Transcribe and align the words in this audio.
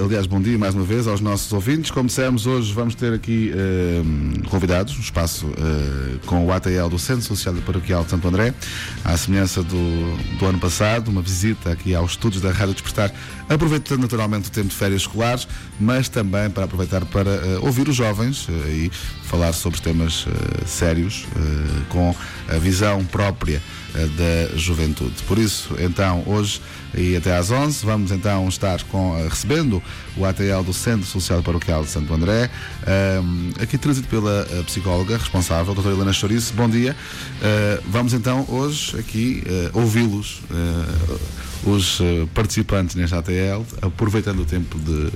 Aliás, 0.00 0.26
bom 0.26 0.40
dia 0.40 0.56
mais 0.56 0.76
uma 0.76 0.84
vez 0.84 1.08
aos 1.08 1.20
nossos 1.20 1.52
ouvintes. 1.52 1.90
Como 1.90 2.06
dissemos, 2.06 2.46
hoje 2.46 2.72
vamos 2.72 2.94
ter 2.94 3.12
aqui 3.12 3.52
uh, 3.52 4.48
convidados, 4.48 4.96
um 4.96 5.00
espaço 5.00 5.46
uh, 5.46 6.18
com 6.24 6.46
o 6.46 6.52
ATL 6.52 6.88
do 6.88 6.98
Centro 7.00 7.24
Social 7.24 7.52
Paroquial 7.66 8.04
de 8.04 8.10
Santo 8.10 8.28
André, 8.28 8.54
à 9.04 9.16
semelhança 9.16 9.60
do, 9.60 10.36
do 10.38 10.46
ano 10.46 10.60
passado, 10.60 11.08
uma 11.08 11.20
visita 11.20 11.72
aqui 11.72 11.96
aos 11.96 12.12
estúdios 12.12 12.40
da 12.40 12.52
Rádio 12.52 12.74
Despertar, 12.74 13.12
aproveitando 13.48 14.02
naturalmente 14.02 14.48
o 14.48 14.52
tempo 14.52 14.68
de 14.68 14.76
férias 14.76 15.00
escolares, 15.00 15.48
mas 15.80 16.08
também 16.08 16.48
para 16.48 16.64
aproveitar 16.64 17.04
para 17.04 17.30
uh, 17.30 17.66
ouvir 17.66 17.88
os 17.88 17.96
jovens 17.96 18.46
e 18.68 18.90
falar 19.24 19.52
sobre 19.52 19.80
temas 19.80 20.26
sérios, 20.64 21.26
com 21.88 22.14
a 22.48 22.56
visão 22.56 23.04
própria 23.04 23.60
da 23.92 24.56
juventude. 24.56 25.14
Por 25.26 25.38
isso, 25.38 25.74
então, 25.78 26.22
hoje 26.26 26.60
e 26.94 27.16
até 27.16 27.36
às 27.36 27.50
11, 27.50 27.84
vamos 27.84 28.10
então 28.10 28.48
estar 28.48 28.82
com, 28.84 29.16
recebendo 29.28 29.82
o 30.16 30.24
ATL 30.24 30.62
do 30.64 30.72
Centro 30.72 31.06
Social 31.06 31.42
Paroquial 31.42 31.84
de 31.84 31.90
Santo 31.90 32.12
André, 32.12 32.50
um, 33.22 33.50
aqui 33.62 33.76
trazido 33.76 34.08
pela 34.08 34.46
psicóloga 34.64 35.16
responsável, 35.16 35.74
doutora 35.74 35.94
Helena 35.94 36.12
Chorice. 36.12 36.52
Bom 36.52 36.68
dia. 36.68 36.96
Vamos 37.86 38.14
então 38.14 38.44
hoje 38.48 38.98
aqui 38.98 39.42
ouvi-los, 39.74 40.40
os 41.64 42.00
participantes 42.34 42.94
neste 42.94 43.14
ATL, 43.14 43.62
aproveitando 43.82 44.40
o 44.40 44.44
tempo 44.44 44.78
de, 44.78 45.10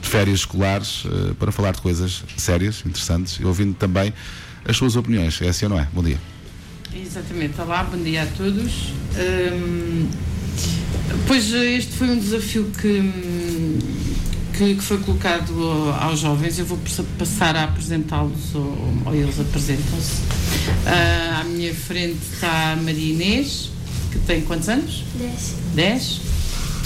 de 0.00 0.08
férias 0.08 0.40
escolares 0.40 1.04
para 1.38 1.52
falar 1.52 1.72
de 1.72 1.80
coisas 1.82 2.24
sérias, 2.36 2.82
interessantes 2.86 3.34
e 3.40 3.44
ouvindo 3.44 3.74
também 3.74 4.12
as 4.66 4.76
suas 4.76 4.96
opiniões. 4.96 5.40
É 5.42 5.48
assim 5.48 5.66
ou 5.66 5.70
não 5.70 5.78
é? 5.78 5.88
Bom 5.92 6.02
dia. 6.02 6.39
Exatamente. 6.94 7.60
Olá, 7.60 7.84
bom 7.84 8.02
dia 8.02 8.24
a 8.24 8.26
todos. 8.26 8.92
Um, 9.16 10.08
pois 11.26 11.52
este 11.52 11.92
foi 11.92 12.08
um 12.08 12.18
desafio 12.18 12.64
que, 12.80 13.00
que, 14.58 14.74
que 14.74 14.82
foi 14.82 14.98
colocado 14.98 15.52
aos 16.00 16.20
jovens. 16.20 16.58
Eu 16.58 16.66
vou 16.66 16.78
passar 17.16 17.54
a 17.54 17.64
apresentá-los 17.64 18.54
ou, 18.54 18.76
ou, 19.06 19.14
eles 19.14 19.38
apresentam-se. 19.38 20.22
Uh, 20.84 21.40
à 21.40 21.44
minha 21.44 21.72
frente 21.72 22.18
está 22.32 22.72
a 22.72 22.76
Maria 22.76 23.12
Inês, 23.12 23.70
que 24.10 24.18
tem 24.20 24.40
quantos 24.40 24.68
anos? 24.68 25.04
Dez. 25.14 25.54
Dez. 25.74 26.20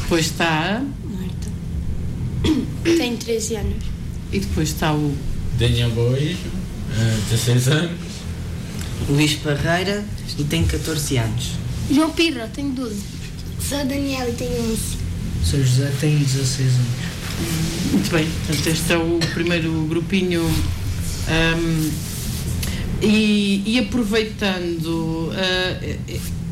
Depois 0.03 0.27
está 0.27 0.47
a. 0.47 0.81
Marta. 1.09 1.48
Tem 2.98 3.17
13 3.17 3.56
anos. 3.56 3.84
E 4.31 4.41
depois 4.41 4.69
está 4.69 4.93
o. 4.93 5.17
Daniel 5.59 5.91
Boijo, 5.93 6.48
uh, 6.48 7.31
16 7.31 7.69
anos. 7.69 8.14
Luís 9.09 9.34
Parreira 9.34 10.05
e 10.39 10.45
tenho 10.45 10.67
14 10.67 11.19
anos. 11.19 11.53
João 11.91 12.11
Pirra, 12.11 12.50
tenho 12.53 12.70
12. 12.70 12.97
Sou 13.69 13.78
Daniel 13.78 14.28
e 14.28 14.33
tenho 14.33 14.73
11. 14.73 14.81
Sou 15.45 15.61
José, 15.61 15.92
tenho 16.00 16.19
16 16.19 16.69
anos. 16.69 17.15
Muito 17.92 18.11
bem, 18.11 18.27
portanto, 18.47 18.67
este 18.67 18.92
é 18.92 18.97
o 18.97 19.19
primeiro 19.33 19.87
grupinho. 19.89 20.42
Um, 20.45 21.91
e, 23.03 23.62
e, 23.67 23.78
aproveitando 23.78 25.31
uh, 25.31 25.97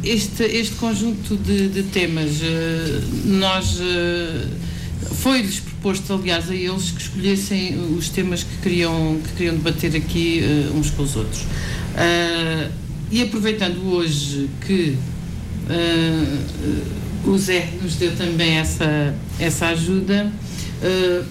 este, 0.05 0.43
este 0.45 0.75
conjunto 0.77 1.37
de, 1.37 1.69
de 1.69 1.83
temas, 1.85 2.41
uh, 2.43 3.27
nós. 3.27 3.79
Uh, 3.81 4.73
foi-lhes 5.15 5.61
proposto, 5.61 6.13
aliás, 6.15 6.48
a 6.51 6.55
eles 6.55 6.91
que 6.91 7.03
escolhessem 7.03 7.77
os 7.97 8.09
temas 8.09 8.43
que 8.45 8.57
queriam, 8.59 9.20
que 9.23 9.33
queriam 9.35 9.57
debater 9.57 9.95
aqui 9.97 10.43
uns 10.75 10.91
com 10.91 11.03
os 11.03 11.17
outros. 11.17 11.43
Uh, 11.93 12.71
e 13.11 13.23
aproveitando 13.23 13.93
hoje 13.93 14.48
que 14.67 14.97
uh, 15.69 17.31
o 17.31 17.37
Zé 17.37 17.69
nos 17.83 17.97
deu 17.97 18.17
também 18.17 18.57
essa, 18.57 19.15
essa 19.39 19.67
ajuda, 19.69 20.33
uh, 20.83 21.25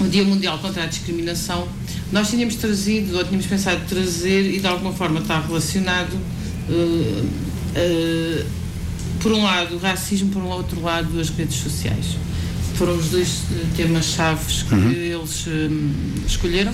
o 0.00 0.08
Dia 0.08 0.24
Mundial 0.24 0.58
contra 0.58 0.84
a 0.84 0.86
Discriminação, 0.86 1.68
nós 2.10 2.30
tínhamos 2.30 2.56
trazido, 2.56 3.16
ou 3.16 3.24
tínhamos 3.24 3.46
pensado 3.46 3.82
trazer, 3.86 4.54
e 4.54 4.58
de 4.58 4.66
alguma 4.66 4.92
forma 4.92 5.20
está 5.20 5.40
relacionado, 5.40 6.18
por 9.20 9.32
um 9.32 9.44
lado 9.44 9.76
o 9.76 9.78
racismo, 9.78 10.30
por 10.30 10.42
um 10.42 10.48
outro 10.48 10.80
lado 10.82 11.20
as 11.20 11.28
redes 11.30 11.56
sociais. 11.56 12.16
Foram 12.74 12.96
os 12.96 13.10
dois 13.10 13.42
temas 13.76 14.06
chaves 14.06 14.62
que 14.62 14.74
uhum. 14.74 14.90
eles 14.90 15.46
um, 15.46 15.92
escolheram 16.26 16.72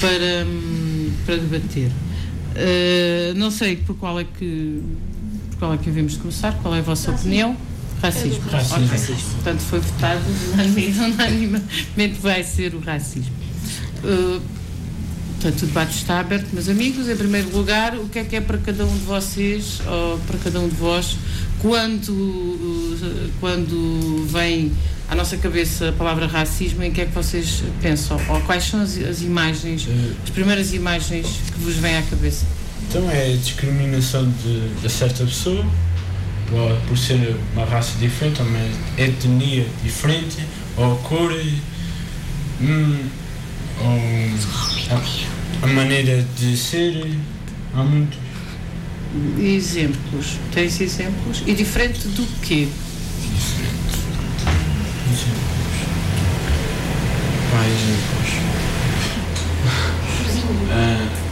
para, 0.00 0.46
um, 0.46 1.10
para 1.26 1.36
debater. 1.36 1.90
Uh, 2.54 3.34
não 3.34 3.50
sei 3.50 3.76
por 3.76 3.96
qual 3.96 4.20
é 4.20 4.24
que 4.24 4.80
por 5.50 5.58
qual 5.58 5.74
é 5.74 5.76
que 5.76 5.86
devemos 5.86 6.16
começar, 6.16 6.52
qual 6.62 6.74
é 6.74 6.78
a 6.78 6.82
vossa 6.82 7.10
racismo. 7.10 7.30
opinião? 7.30 7.56
Racismo. 8.00 8.50
Racismo. 8.50 8.84
Okay. 8.84 9.16
Portanto, 9.34 9.60
foi 9.60 9.80
votado 9.80 10.20
unanimemente 10.54 12.20
vai 12.20 12.44
ser 12.44 12.74
o 12.74 12.80
racismo. 12.80 13.32
Uh, 14.04 14.40
portanto, 15.40 15.62
o 15.62 15.66
debate 15.66 15.96
está 15.96 16.20
aberto, 16.20 16.52
meus 16.52 16.68
amigos. 16.68 17.08
Em 17.08 17.16
primeiro 17.16 17.50
lugar, 17.56 17.96
o 17.96 18.08
que 18.08 18.18
é 18.18 18.24
que 18.24 18.36
é 18.36 18.40
para 18.40 18.58
cada 18.58 18.84
um 18.84 18.92
de 18.92 19.04
vocês, 19.04 19.80
ou 19.86 20.18
para 20.20 20.38
cada 20.38 20.60
um 20.60 20.68
de 20.68 20.74
vós, 20.74 21.16
quando, 21.60 22.98
quando 23.40 24.26
vem 24.28 24.70
à 25.14 25.16
nossa 25.16 25.36
cabeça 25.36 25.90
a 25.90 25.92
palavra 25.92 26.26
racismo, 26.26 26.82
em 26.82 26.90
que 26.90 27.00
é 27.00 27.06
que 27.06 27.12
vocês 27.12 27.62
pensam? 27.80 28.20
Ou 28.28 28.40
quais 28.40 28.64
são 28.64 28.82
as, 28.82 28.98
as 28.98 29.22
imagens, 29.22 29.86
as 30.24 30.30
primeiras 30.30 30.74
imagens 30.74 31.40
que 31.52 31.58
vos 31.60 31.76
vêm 31.76 31.96
à 31.96 32.02
cabeça? 32.02 32.44
Então 32.88 33.08
é 33.08 33.32
a 33.32 33.36
discriminação 33.36 34.28
de, 34.42 34.68
de 34.82 34.90
certa 34.90 35.24
pessoa 35.24 35.64
ou 36.52 36.76
por 36.88 36.98
ser 36.98 37.36
uma 37.52 37.64
raça 37.64 37.96
diferente, 37.98 38.42
ou 38.42 38.48
uma 38.48 38.58
etnia 38.98 39.66
diferente, 39.82 40.38
ou 40.76 40.96
cor, 40.96 41.32
hum, 42.60 42.98
ou 43.80 44.00
a, 44.90 45.64
a, 45.64 45.66
maneira 45.68 46.26
de 46.36 46.56
ser. 46.56 47.16
Há 47.72 47.82
muitos. 47.82 48.18
Exemplos. 49.38 50.38
Tens 50.52 50.80
exemplos? 50.80 51.42
E 51.46 51.54
diferente 51.54 52.08
do 52.08 52.26
quê? 52.42 52.68
Pá, 57.50 57.64
exemplos. 57.66 58.44
uh, 60.70 61.24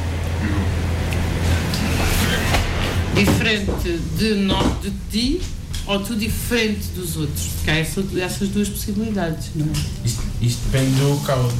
diferente 3.15 3.99
de, 4.17 4.35
nós, 4.35 4.81
de 4.83 4.93
ti 5.11 5.41
ou 5.87 5.99
tu 6.01 6.15
diferente 6.17 6.89
dos 6.95 7.17
outros? 7.17 7.47
Porque 7.47 7.71
há 7.71 7.77
essa, 7.77 8.05
essas 8.19 8.49
duas 8.51 8.69
possibilidades, 8.69 9.51
não 9.55 9.67
é? 9.67 9.73
Isto, 10.05 10.23
isto 10.41 10.61
depende 10.71 11.01
do 11.01 11.09
local. 11.09 11.53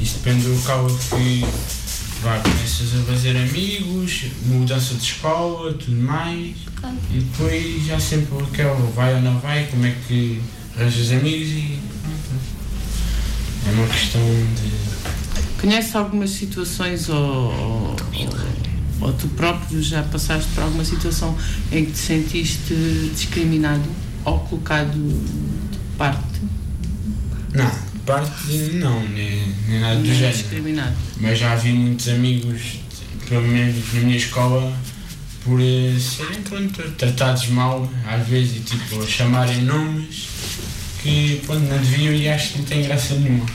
Isto 0.00 0.18
depende 0.18 0.44
do 0.44 0.54
local 0.54 0.86
que 0.86 1.44
vai, 2.22 2.42
começas 2.42 2.94
a 2.94 3.02
fazer 3.04 3.36
amigos, 3.36 4.24
mudança 4.46 4.94
de 4.94 5.02
escola, 5.02 5.72
tudo 5.74 5.96
mais. 5.96 6.56
E 7.12 7.18
depois 7.18 7.86
já 7.86 7.98
sempre 7.98 8.42
aquele 8.42 8.92
vai 8.94 9.14
ou 9.14 9.20
não 9.20 9.38
vai, 9.40 9.66
como 9.66 9.86
é 9.86 9.94
que 10.06 10.40
arranjas 10.78 11.10
amigos 11.10 11.48
e. 11.48 11.78
É 13.66 13.70
uma 13.72 13.86
questão 13.88 14.22
de. 14.22 15.60
Conhece 15.60 15.96
algumas 15.96 16.30
situações 16.30 17.08
ou, 17.08 17.96
ou, 19.00 19.12
tu 19.12 19.26
próprio 19.28 19.82
já 19.82 20.04
passaste 20.04 20.48
por 20.54 20.62
alguma 20.62 20.84
situação 20.84 21.36
em 21.72 21.84
que 21.84 21.92
te 21.92 21.98
sentiste 21.98 23.10
discriminado 23.12 23.82
ou 24.24 24.38
colocado 24.40 24.92
de 24.92 25.78
parte? 25.96 26.40
Não, 27.52 27.68
de 27.68 27.98
parte 28.06 28.52
não, 28.74 29.02
nem, 29.08 29.52
nem 29.66 29.80
nada 29.80 29.96
do 29.96 30.06
género. 30.06 30.94
Mas 31.20 31.38
já 31.40 31.56
vi 31.56 31.72
muitos 31.72 32.08
amigos, 32.08 32.78
pelo 33.28 33.48
menos 33.48 33.92
na 33.94 34.00
minha 34.00 34.16
escola, 34.16 34.72
por 35.48 35.60
eh, 35.60 35.96
serem 35.98 36.42
pronto, 36.42 36.82
tratados 36.98 37.48
mal, 37.48 37.90
às 38.06 38.28
vezes, 38.28 38.58
e 38.58 38.60
tipo, 38.60 39.04
chamarem 39.06 39.62
nomes 39.62 40.28
que 41.02 41.40
pronto, 41.46 41.62
não 41.62 41.78
deviam 41.78 42.12
e 42.12 42.28
acho 42.28 42.52
que 42.52 42.58
não 42.58 42.64
tem 42.66 42.82
graça 42.82 43.14
nenhuma. 43.14 43.46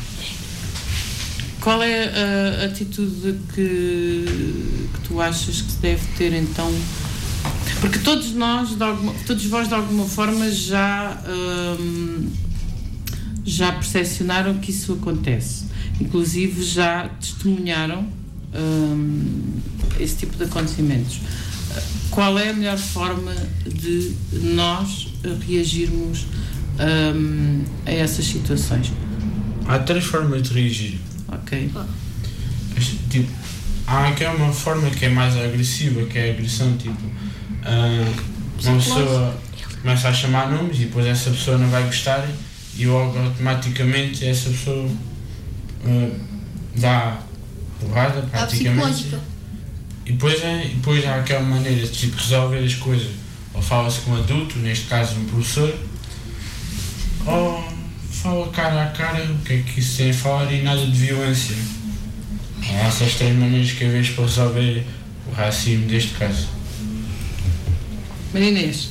Qual 1.61 1.81
é 1.81 2.09
a 2.61 2.65
atitude 2.65 3.37
que, 3.53 4.25
que 4.93 5.07
tu 5.07 5.21
achas 5.21 5.61
que 5.61 5.71
se 5.71 5.77
deve 5.77 6.05
ter 6.17 6.33
então? 6.33 6.73
Porque 7.79 7.99
todos 7.99 8.33
nós, 8.33 8.81
alguma, 8.81 9.13
todos 9.27 9.45
vós 9.45 9.67
de 9.67 9.73
alguma 9.73 10.05
forma 10.05 10.49
já, 10.49 11.21
hum, 11.79 12.27
já 13.45 13.71
percepcionaram 13.71 14.55
que 14.55 14.71
isso 14.71 14.93
acontece. 14.93 15.65
Inclusive 16.01 16.63
já 16.63 17.07
testemunharam 17.19 18.07
hum, 18.53 19.59
esse 19.99 20.17
tipo 20.17 20.35
de 20.35 20.43
acontecimentos. 20.45 21.19
Qual 22.13 22.37
é 22.37 22.49
a 22.49 22.53
melhor 22.53 22.77
forma 22.77 23.33
de 23.65 24.13
nós 24.33 25.07
reagirmos 25.47 26.27
hum, 27.15 27.63
a 27.85 27.91
essas 27.91 28.25
situações? 28.25 28.91
Há 29.65 29.79
três 29.79 30.05
formas 30.05 30.43
de 30.43 30.53
reagir. 30.53 30.99
Ok. 31.27 31.71
Tipo, 33.09 33.31
há 33.87 34.07
aqui 34.09 34.25
uma 34.25 34.51
forma 34.51 34.89
que 34.89 35.05
é 35.05 35.09
mais 35.09 35.35
agressiva, 35.35 36.05
que 36.05 36.17
é 36.17 36.29
a 36.29 36.33
agressão, 36.33 36.75
tipo, 36.77 37.01
uh, 37.01 38.63
uma 38.63 38.75
pessoa 38.75 39.37
começa 39.81 40.07
a 40.07 40.13
chamar 40.13 40.49
nomes 40.49 40.77
e 40.77 40.85
depois 40.85 41.05
essa 41.05 41.29
pessoa 41.29 41.57
não 41.57 41.67
vai 41.69 41.83
gostar 41.83 42.25
e 42.75 42.85
logo 42.85 43.19
automaticamente 43.19 44.25
essa 44.25 44.49
pessoa 44.49 44.85
uh, 44.85 46.19
dá 46.77 47.19
porrada 47.79 48.19
A 48.19 48.21
praticamente. 48.21 49.15
E 50.05 50.11
depois, 50.11 50.43
é, 50.43 50.69
depois 50.73 51.05
há 51.05 51.15
aquela 51.15 51.41
maneira 51.41 51.85
de 51.85 51.91
tipo, 51.91 52.17
resolver 52.17 52.59
as 52.59 52.75
coisas. 52.75 53.11
Ou 53.53 53.61
fala-se 53.61 54.01
com 54.01 54.11
um 54.11 54.17
adulto, 54.17 54.57
neste 54.59 54.85
caso 54.85 55.15
um 55.15 55.25
professor, 55.25 55.73
ou 57.25 57.63
fala 58.09 58.47
cara 58.49 58.83
a 58.83 58.87
cara 58.87 59.23
o 59.23 59.37
que 59.39 59.53
é 59.53 59.57
que 59.61 59.79
isso 59.79 59.97
tem 59.97 60.09
a 60.09 60.13
falar 60.13 60.51
e 60.51 60.61
nada 60.61 60.85
de 60.85 60.91
violência. 60.91 61.55
Há 62.61 62.87
essas 62.87 63.15
três 63.15 63.37
maneiras 63.37 63.71
que 63.71 63.83
eu 63.83 63.91
vejo 63.91 64.13
para 64.15 64.23
resolver 64.25 64.85
o 65.27 65.31
racismo 65.33 65.87
deste 65.87 66.11
caso. 66.11 66.47
Maria 68.33 68.49
Inês. 68.49 68.89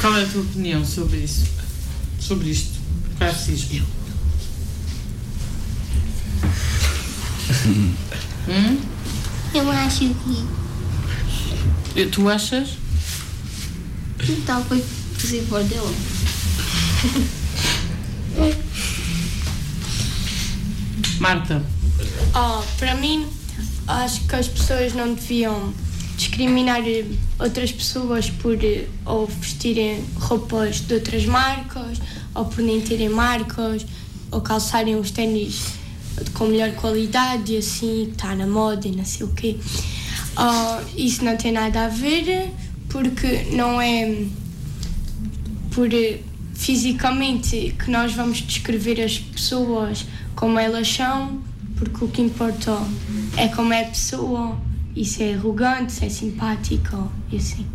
Qual 0.00 0.16
é 0.16 0.22
a 0.22 0.26
tua 0.26 0.42
opinião 0.42 0.84
sobre 0.84 1.18
isso? 1.18 1.46
Sobre 2.18 2.50
isto? 2.50 2.78
Racismo. 3.18 3.86
Hum? 7.66 8.80
Eu 9.54 9.70
acho 9.70 9.98
que 9.98 10.46
E 11.96 12.06
Tu 12.06 12.28
achas? 12.28 12.70
tal 14.46 14.64
foi 14.64 14.80
fazer. 14.80 15.80
Marta. 21.18 21.62
Oh, 22.34 22.62
para 22.78 22.94
mim, 22.94 23.26
acho 23.86 24.20
que 24.22 24.36
as 24.36 24.48
pessoas 24.48 24.94
não 24.94 25.12
deviam 25.14 25.74
discriminar 26.16 26.80
eh, 26.86 27.04
outras 27.38 27.72
pessoas 27.72 28.30
por 28.30 28.62
eh, 28.64 28.86
ou 29.04 29.26
vestirem 29.26 30.04
roupas 30.16 30.80
de 30.80 30.94
outras 30.94 31.26
marcas, 31.26 31.98
ou 32.34 32.44
por 32.46 32.62
nem 32.62 32.80
terem 32.80 33.08
marcas, 33.08 33.84
ou 34.30 34.40
calçarem 34.40 34.96
os 34.96 35.10
ténis 35.10 35.79
com 36.34 36.46
melhor 36.46 36.72
qualidade 36.72 37.54
e 37.54 37.56
assim, 37.58 38.06
que 38.06 38.12
está 38.12 38.34
na 38.34 38.46
moda 38.46 38.86
e 38.86 38.92
não 38.92 39.04
sei 39.04 39.26
o 39.26 39.30
quê. 39.30 39.56
Oh, 40.36 40.80
isso 40.96 41.24
não 41.24 41.36
tem 41.36 41.52
nada 41.52 41.84
a 41.84 41.88
ver, 41.88 42.50
porque 42.88 43.46
não 43.52 43.80
é 43.80 44.24
por 45.70 45.92
eh, 45.92 46.20
fisicamente 46.54 47.74
que 47.78 47.90
nós 47.90 48.12
vamos 48.12 48.38
descrever 48.38 49.00
as 49.00 49.18
pessoas 49.18 50.06
como 50.34 50.58
elas 50.58 50.88
são, 50.88 51.40
porque 51.76 52.04
o 52.04 52.08
que 52.08 52.22
importa 52.22 52.76
é 53.36 53.48
como 53.48 53.72
é 53.72 53.82
a 53.82 53.88
pessoa, 53.88 54.58
e 54.94 55.04
se 55.04 55.22
é 55.22 55.34
arrogante, 55.34 55.92
se 55.92 56.04
é 56.04 56.08
simpática 56.08 56.98
e 57.30 57.36
assim. 57.36 57.66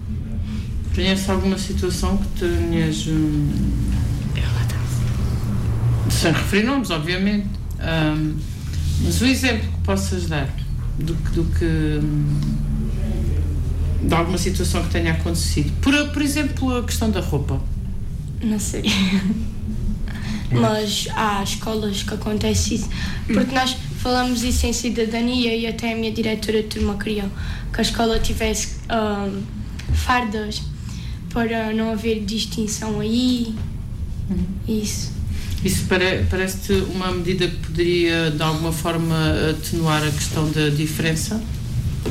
Conhece 0.93 1.29
alguma 1.29 1.57
situação 1.57 2.17
que 2.17 2.27
tenhas. 2.39 3.07
Hum, 3.07 3.49
sem 6.09 6.31
referir 6.31 6.63
nomes, 6.63 6.89
obviamente. 6.89 7.47
Hum, 7.85 8.37
mas 9.03 9.21
o 9.21 9.25
exemplo 9.25 9.71
que 9.71 9.81
possas 9.83 10.27
dar 10.27 10.49
do 10.99 11.15
que. 11.15 11.31
Do 11.31 11.43
que 11.45 11.65
hum, 11.65 12.65
de 14.01 14.13
alguma 14.13 14.37
situação 14.37 14.83
que 14.83 14.89
tenha 14.89 15.13
acontecido. 15.13 15.71
Por, 15.81 15.93
por 16.09 16.21
exemplo, 16.21 16.77
a 16.77 16.83
questão 16.83 17.09
da 17.09 17.19
roupa. 17.19 17.59
Não 18.41 18.59
sei. 18.59 18.83
Mas 20.51 21.07
há 21.15 21.41
escolas 21.43 22.03
que 22.03 22.13
acontece 22.13 22.75
isso. 22.75 22.89
Porque 23.25 23.53
nós 23.53 23.75
falamos 23.97 24.43
isso 24.43 24.67
em 24.67 24.73
cidadania 24.73 25.55
e 25.55 25.65
até 25.65 25.93
a 25.93 25.95
minha 25.95 26.11
diretora 26.11 26.61
de 26.61 26.67
turma 26.67 26.95
queria 26.97 27.29
que 27.73 27.79
a 27.79 27.81
escola 27.81 28.19
tivesse 28.19 28.75
ahm, 28.87 29.41
fardas 29.93 30.61
para 31.33 31.73
não 31.73 31.91
haver 31.91 32.23
distinção 32.23 32.99
aí. 32.99 33.55
Isso. 34.67 35.14
Isso 35.65 35.85
pare, 35.85 36.25
parece-te 36.29 36.73
uma 36.93 37.11
medida 37.11 37.47
que 37.47 37.55
poderia, 37.57 38.29
de 38.31 38.41
alguma 38.43 38.71
forma, 38.71 39.15
atenuar 39.49 40.03
a 40.03 40.11
questão 40.11 40.49
da 40.51 40.69
diferença? 40.69 41.41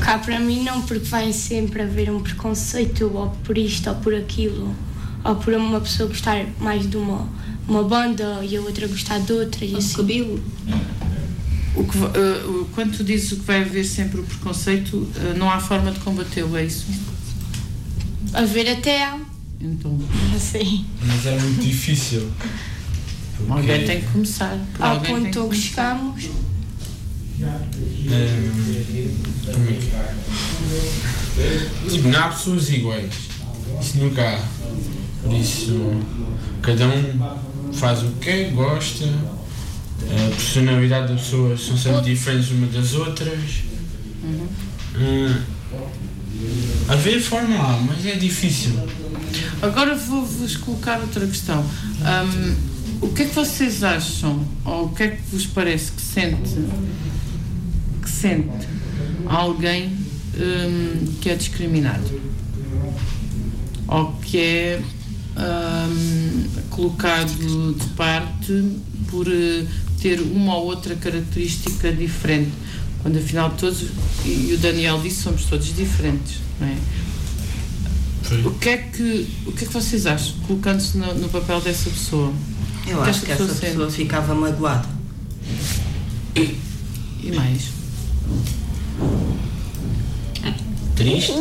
Cá 0.01 0.17
para 0.19 0.39
mim 0.41 0.61
não, 0.63 0.81
porque 0.81 1.05
vai 1.05 1.31
sempre 1.31 1.81
haver 1.81 2.09
um 2.11 2.19
preconceito 2.19 3.09
ou 3.13 3.29
por 3.45 3.57
isto 3.57 3.89
ou 3.89 3.95
por 3.95 4.13
aquilo. 4.13 4.75
Ou 5.23 5.35
por 5.37 5.53
uma 5.53 5.79
pessoa 5.79 6.09
gostar 6.09 6.45
mais 6.59 6.87
de 6.87 6.97
uma, 6.97 7.27
uma 7.67 7.81
banda 7.83 8.41
e 8.43 8.57
a 8.57 8.61
outra 8.61 8.87
gostar 8.87 9.19
de 9.19 9.31
outra 9.31 9.63
e 9.63 9.73
assim. 9.75 9.95
cabelo. 9.95 10.43
O 11.75 11.83
que, 11.85 11.97
o- 11.97 12.65
quando 12.73 12.97
tu 12.97 13.03
dizes 13.03 13.31
o 13.31 13.37
que 13.37 13.43
vai 13.43 13.61
haver 13.61 13.83
sempre 13.85 14.19
o 14.19 14.23
preconceito, 14.23 15.07
eh, 15.15 15.33
não 15.37 15.49
há 15.49 15.59
forma 15.59 15.91
de 15.91 15.99
combatê-lo, 15.99 16.55
é 16.57 16.65
isso? 16.65 16.85
Haver 18.33 18.69
até 18.69 19.03
há. 19.05 19.17
Então, 19.61 19.97
sei. 20.39 20.83
Mas 21.01 21.25
é 21.25 21.39
muito 21.39 21.61
difícil. 21.61 22.29
Porque, 23.37 23.51
alguém 23.51 23.85
tem 23.85 24.01
que 24.01 24.07
começar. 24.07 24.57
por 24.75 24.83
Ao 24.85 24.99
ponto 25.01 25.25
que 25.25 25.33
começar. 25.39 25.61
chegamos. 25.61 26.23
hum? 29.47 29.79
Tipo, 31.89 32.07
não 32.09 32.19
há 32.19 32.27
pessoas 32.29 32.69
iguais. 32.69 33.13
Isso 33.81 33.97
nunca 33.97 34.21
há. 34.21 34.39
Por 35.23 35.33
isso, 35.33 36.01
cada 36.61 36.85
um 36.87 37.73
faz 37.73 38.03
o 38.03 38.11
que 38.21 38.45
gosta. 38.45 39.05
A 39.05 40.35
personalidade 40.35 41.13
das 41.13 41.21
pessoas 41.21 41.61
são 41.61 41.77
sempre 41.77 42.01
diferentes 42.01 42.51
umas 42.51 42.71
das 42.71 42.93
outras. 42.93 43.39
Hum, 44.97 45.35
haver 46.87 47.19
forma 47.21 47.55
há, 47.55 47.77
mas 47.79 48.05
é 48.05 48.15
difícil. 48.15 48.71
Agora 49.61 49.95
vou-vos 49.95 50.57
colocar 50.57 50.99
outra 50.99 51.25
questão. 51.27 51.61
Hum, 51.63 52.55
o 53.05 53.13
que 53.13 53.21
é 53.21 53.25
que 53.25 53.35
vocês 53.35 53.83
acham, 53.83 54.43
ou 54.65 54.85
o 54.85 54.89
que 54.89 55.03
é 55.03 55.07
que 55.09 55.21
vos 55.31 55.45
parece 55.45 55.91
que 55.91 56.01
sente, 56.01 56.55
que 58.01 58.09
sente 58.09 58.67
alguém 59.27 59.89
hum, 60.35 61.13
que 61.21 61.29
é 61.29 61.35
discriminado? 61.35 62.19
Ou 63.87 64.13
que 64.13 64.39
é 64.39 64.81
hum, 65.37 66.47
colocado 66.71 67.75
de 67.75 67.85
parte 67.89 68.71
por 69.07 69.27
eh, 69.27 69.65
ter 70.01 70.19
uma 70.21 70.55
ou 70.57 70.65
outra 70.65 70.95
característica 70.95 71.91
diferente? 71.91 72.51
Quando 73.03 73.19
afinal 73.19 73.51
todos, 73.51 73.83
e 74.25 74.51
o 74.53 74.57
Daniel 74.57 74.99
disse, 74.99 75.21
somos 75.21 75.45
todos 75.45 75.75
diferentes, 75.75 76.39
não 76.59 76.67
é? 76.67 76.75
O 78.43 78.51
que 78.55 78.69
é 78.69 78.77
que, 78.77 79.27
o 79.45 79.51
que, 79.51 79.65
é 79.65 79.67
que 79.67 79.73
vocês 79.73 80.07
acham, 80.07 80.33
colocando-se 80.47 80.97
no, 80.97 81.13
no 81.13 81.29
papel 81.29 81.61
dessa 81.61 81.87
pessoa? 81.91 82.33
Eu 82.87 83.01
Que 83.01 83.09
acho 83.09 83.21
que 83.21 83.31
essa 83.31 83.43
pessoa 83.43 83.59
sente? 83.59 83.71
pessoa 83.73 83.89
ficava 83.91 84.35
magoada. 84.35 84.87
E 86.35 87.31
mais? 87.33 87.69
Triste? 90.95 91.33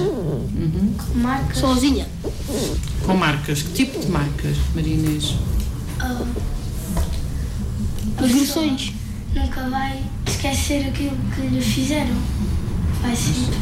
Marca. 1.14 1.54
Sozinha. 1.54 2.08
Com 3.04 3.14
marcas? 3.16 3.62
Que 3.62 3.72
tipo 3.72 4.00
de 4.00 4.08
marcas, 4.10 4.56
Maria 4.74 4.94
Inês? 4.94 5.34
Agressões. 8.18 8.92
Nunca 9.34 9.68
vai 9.68 10.02
esquecer 10.26 10.88
aquilo 10.88 11.16
que 11.34 11.42
lhe 11.42 11.60
fizeram. 11.60 12.16
Vai 13.02 13.14
sempre. 13.14 13.58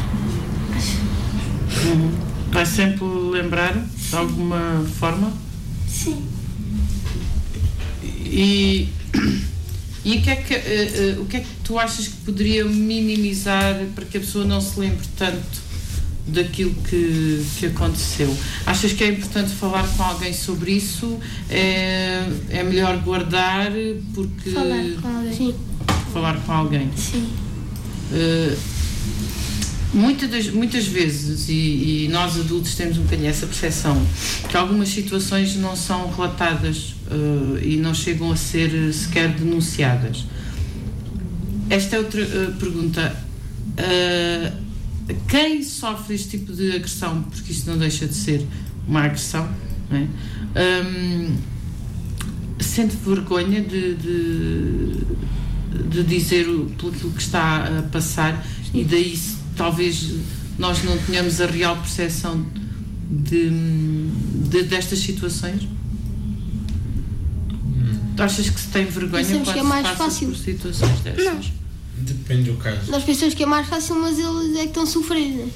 Vai 2.51 2.65
sempre 2.65 3.05
lembrar 3.31 3.73
de 3.75 4.15
alguma 4.15 4.85
forma? 4.99 5.31
Sim. 5.87 6.23
E, 8.33 8.89
e 10.03 10.17
o, 10.17 10.21
que 10.21 10.29
é 10.29 10.35
que, 10.35 10.53
eh, 10.55 11.15
eh, 11.15 11.19
o 11.19 11.25
que 11.25 11.37
é 11.37 11.39
que 11.41 11.49
tu 11.63 11.77
achas 11.77 12.07
que 12.07 12.17
poderia 12.25 12.65
minimizar 12.65 13.79
para 13.93 14.05
que 14.05 14.17
a 14.17 14.19
pessoa 14.19 14.43
não 14.43 14.59
se 14.59 14.79
lembre 14.79 15.05
tanto 15.15 15.61
daquilo 16.27 16.73
que, 16.89 17.45
que 17.59 17.67
aconteceu? 17.67 18.35
Achas 18.65 18.91
que 18.93 19.03
é 19.03 19.09
importante 19.09 19.51
falar 19.51 19.87
com 19.95 20.01
alguém 20.01 20.33
sobre 20.33 20.71
isso? 20.71 21.19
É, 21.47 22.27
é 22.49 22.63
melhor 22.63 22.97
guardar 23.03 23.71
porque 24.15 24.49
Falar 24.49 24.83
com 24.99 25.07
alguém. 25.07 25.33
Sim. 25.33 25.55
falar 26.11 26.37
com 26.37 26.51
alguém? 26.51 26.89
Sim. 26.95 27.29
Uh, 28.11 28.72
muitas, 29.93 30.29
das- 30.29 30.49
muitas 30.49 30.85
vezes, 30.87 31.47
e, 31.49 32.05
e 32.05 32.09
nós 32.11 32.37
adultos 32.39 32.75
temos 32.75 32.97
um 32.97 33.03
bocadinho 33.03 33.29
essa 33.29 33.45
percepção, 33.45 34.01
que 34.49 34.57
algumas 34.57 34.89
situações 34.89 35.55
não 35.55 35.75
são 35.75 36.09
relatadas 36.11 36.95
uh, 37.11 37.59
e 37.61 37.77
não 37.77 37.93
chegam 37.93 38.31
a 38.31 38.35
ser 38.35 38.93
sequer 38.93 39.29
denunciadas. 39.33 40.25
Esta 41.69 41.95
é 41.95 41.99
outra 41.99 42.21
uh, 42.23 42.53
pergunta. 42.55 43.15
Uh, 43.77 44.63
quem 45.27 45.63
sofre 45.63 46.15
este 46.15 46.37
tipo 46.37 46.53
de 46.53 46.71
agressão, 46.75 47.23
porque 47.23 47.51
isto 47.51 47.69
não 47.69 47.77
deixa 47.77 48.07
de 48.07 48.13
ser 48.15 48.45
uma 48.87 49.01
agressão, 49.03 49.47
é? 49.91 50.07
Um, 50.85 51.35
sente 52.59 52.95
vergonha 52.95 53.61
de, 53.61 53.95
de, 53.95 54.97
de 55.89 56.03
dizer 56.03 56.47
o, 56.47 56.65
pelo 56.77 57.11
que 57.11 57.21
está 57.21 57.65
a 57.79 57.81
passar 57.83 58.45
e 58.73 58.83
daí 58.83 59.15
se- 59.17 59.42
talvez 59.55 60.13
nós 60.57 60.83
não 60.83 60.97
tenhamos 60.99 61.39
a 61.41 61.45
real 61.47 61.75
percepção 61.77 62.45
de, 63.09 63.49
de- 64.49 64.63
destas 64.63 64.99
situações? 64.99 65.67
Tu 68.15 68.21
achas 68.23 68.49
que 68.49 68.59
se 68.59 68.67
tem 68.67 68.85
vergonha 68.85 69.23
Pensamos 69.23 69.47
quando 69.47 69.53
que 69.53 69.59
é 69.59 69.63
se 69.63 69.67
mais 69.67 69.83
passa 69.87 69.97
fácil. 70.03 70.27
por 70.29 70.37
situações 70.37 70.99
dessas? 70.99 71.25
Não. 71.25 71.39
Depende 71.97 72.51
do 72.51 72.57
caso. 72.57 72.91
Nós 72.91 73.03
pensamos 73.03 73.33
que 73.33 73.43
é 73.43 73.45
mais 73.45 73.67
fácil, 73.67 73.95
mas 73.99 74.19
eles 74.19 74.55
é 74.55 74.61
que 74.61 74.67
estão 74.67 74.83
a 74.83 74.85
sofrer, 74.85 75.29
né? 75.31 75.47